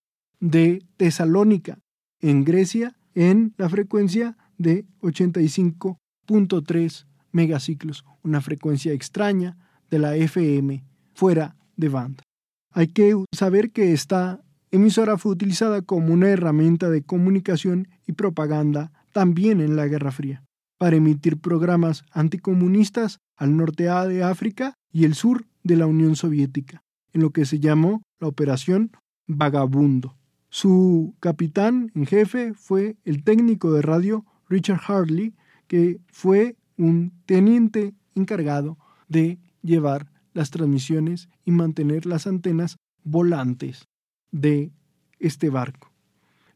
de 0.42 0.84
Tesalónica, 0.96 1.78
en 2.20 2.44
Grecia, 2.44 2.96
en 3.14 3.54
la 3.56 3.68
frecuencia 3.68 4.36
de 4.58 4.84
85.3 5.00 7.06
megaciclos, 7.30 8.04
una 8.22 8.40
frecuencia 8.40 8.92
extraña 8.92 9.56
de 9.88 10.00
la 10.00 10.16
FM 10.16 10.84
fuera 11.14 11.54
de 11.76 11.88
banda. 11.88 12.24
Hay 12.72 12.88
que 12.88 13.14
saber 13.32 13.70
que 13.70 13.92
esta 13.92 14.42
emisora 14.72 15.16
fue 15.16 15.30
utilizada 15.32 15.82
como 15.82 16.12
una 16.12 16.28
herramienta 16.28 16.90
de 16.90 17.02
comunicación 17.02 17.86
y 18.06 18.12
propaganda 18.12 18.90
también 19.12 19.60
en 19.60 19.76
la 19.76 19.86
Guerra 19.86 20.10
Fría, 20.10 20.42
para 20.76 20.96
emitir 20.96 21.38
programas 21.38 22.04
anticomunistas 22.10 23.18
al 23.36 23.56
norte 23.56 23.84
de 23.84 24.24
África 24.24 24.74
y 24.90 25.04
el 25.04 25.14
sur 25.14 25.46
de 25.62 25.76
la 25.76 25.86
Unión 25.86 26.16
Soviética, 26.16 26.82
en 27.12 27.22
lo 27.22 27.30
que 27.30 27.44
se 27.44 27.60
llamó 27.60 28.02
la 28.18 28.26
Operación 28.26 28.90
Vagabundo. 29.28 30.16
Su 30.54 31.14
capitán 31.18 31.90
en 31.94 32.04
jefe 32.04 32.52
fue 32.52 32.96
el 33.06 33.24
técnico 33.24 33.72
de 33.72 33.80
radio 33.80 34.26
Richard 34.50 34.82
Hartley, 34.86 35.34
que 35.66 35.98
fue 36.08 36.56
un 36.76 37.10
teniente 37.24 37.94
encargado 38.14 38.76
de 39.08 39.38
llevar 39.62 40.12
las 40.34 40.50
transmisiones 40.50 41.30
y 41.46 41.52
mantener 41.52 42.04
las 42.04 42.26
antenas 42.26 42.76
volantes 43.02 43.88
de 44.30 44.72
este 45.18 45.48
barco. 45.48 45.90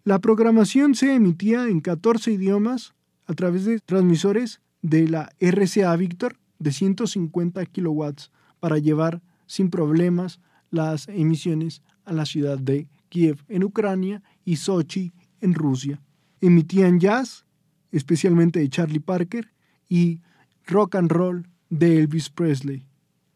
La 0.04 0.18
programación 0.18 0.94
se 0.94 1.14
emitía 1.14 1.66
en 1.66 1.80
14 1.80 2.32
idiomas 2.32 2.92
a 3.24 3.32
través 3.32 3.64
de 3.64 3.78
transmisores 3.78 4.60
de 4.82 5.08
la 5.08 5.30
RCA 5.40 5.96
Victor 5.96 6.36
de 6.58 6.70
150 6.70 7.64
kilowatts 7.64 8.30
para 8.60 8.76
llevar 8.76 9.22
sin 9.46 9.70
problemas 9.70 10.38
las 10.70 11.08
emisiones 11.08 11.80
a 12.04 12.12
la 12.12 12.26
ciudad 12.26 12.58
de 12.58 12.88
En 13.24 13.64
Ucrania 13.64 14.22
y 14.44 14.56
Sochi 14.56 15.12
en 15.40 15.54
Rusia. 15.54 16.02
Emitían 16.40 17.00
jazz, 17.00 17.46
especialmente 17.90 18.60
de 18.60 18.68
Charlie 18.68 19.00
Parker, 19.00 19.52
y 19.88 20.20
rock 20.66 20.96
and 20.96 21.10
roll 21.10 21.48
de 21.70 21.98
Elvis 21.98 22.28
Presley. 22.28 22.84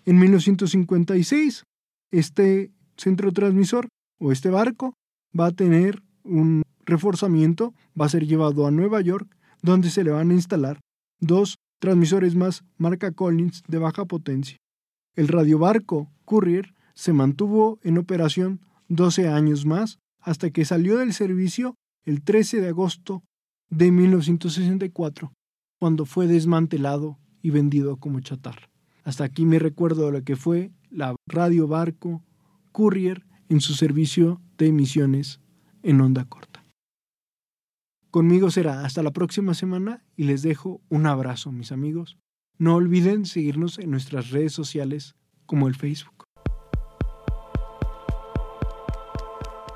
En 0.05 0.19
1956, 0.19 1.65
este 2.11 2.71
centro 2.97 3.33
transmisor 3.33 3.89
o 4.19 4.33
este 4.33 4.51
barco 4.51 4.95
va 5.39 5.47
a 5.47 5.53
tener 5.53 6.03
un 6.25 6.63
reforzamiento, 6.85 7.73
va 7.99 8.07
a 8.07 8.11
ser 8.11 8.27
llevado 8.27 8.67
a 8.67 8.71
Nueva 8.71 9.01
York, 9.01 9.35
donde 9.63 9.91
se 9.91 10.05
le 10.05 10.11
van 10.11 10.31
a 10.31 10.35
instalar 10.35 10.81
dos 11.21 11.57
transmisores 11.79 12.35
más 12.35 12.65
marca 12.77 13.13
Collins 13.13 13.63
de 13.67 13.79
baja 13.79 14.05
potencia. 14.05 14.59
El 15.15 15.29
radiobarco 15.29 16.11
Courier 16.25 16.75
se 16.95 17.13
mantuvo 17.13 17.79
en 17.83 17.97
operación 17.97 18.61
12 18.91 19.29
años 19.29 19.65
más 19.65 19.99
hasta 20.21 20.51
que 20.51 20.65
salió 20.65 20.99
del 20.99 21.15
servicio 21.15 21.77
el 22.05 22.23
13 22.23 22.61
de 22.61 22.69
agosto 22.69 23.23
de 23.71 23.93
1964, 23.93 25.33
cuando 25.79 26.05
fue 26.05 26.27
desmantelado 26.27 27.19
y 27.41 27.51
vendido 27.51 27.97
como 27.97 28.21
chatarra. 28.21 28.69
Hasta 29.05 29.25
aquí 29.25 29.47
me 29.47 29.59
recuerdo 29.59 30.07
de 30.07 30.13
lo 30.13 30.25
que 30.25 30.37
fue 30.37 30.73
la 30.91 31.15
radio 31.27 31.69
barco 31.69 32.23
Courier 32.73 33.25
en 33.49 33.61
su 33.61 33.75
servicio 33.75 34.41
de 34.59 34.67
emisiones 34.67 35.41
en 35.83 36.01
onda 36.01 36.25
corta. 36.25 36.65
Conmigo 38.11 38.51
será 38.51 38.85
hasta 38.85 39.05
la 39.05 39.13
próxima 39.13 39.55
semana 39.55 40.05
y 40.17 40.25
les 40.25 40.43
dejo 40.43 40.81
un 40.89 41.07
abrazo, 41.07 41.53
mis 41.53 41.71
amigos. 41.71 42.19
No 42.59 42.75
olviden 42.75 43.25
seguirnos 43.25 43.79
en 43.79 43.93
nuestras 43.93 44.31
redes 44.31 44.53
sociales 44.53 45.15
como 45.47 45.69
el 45.69 45.77
Facebook. 45.77 46.30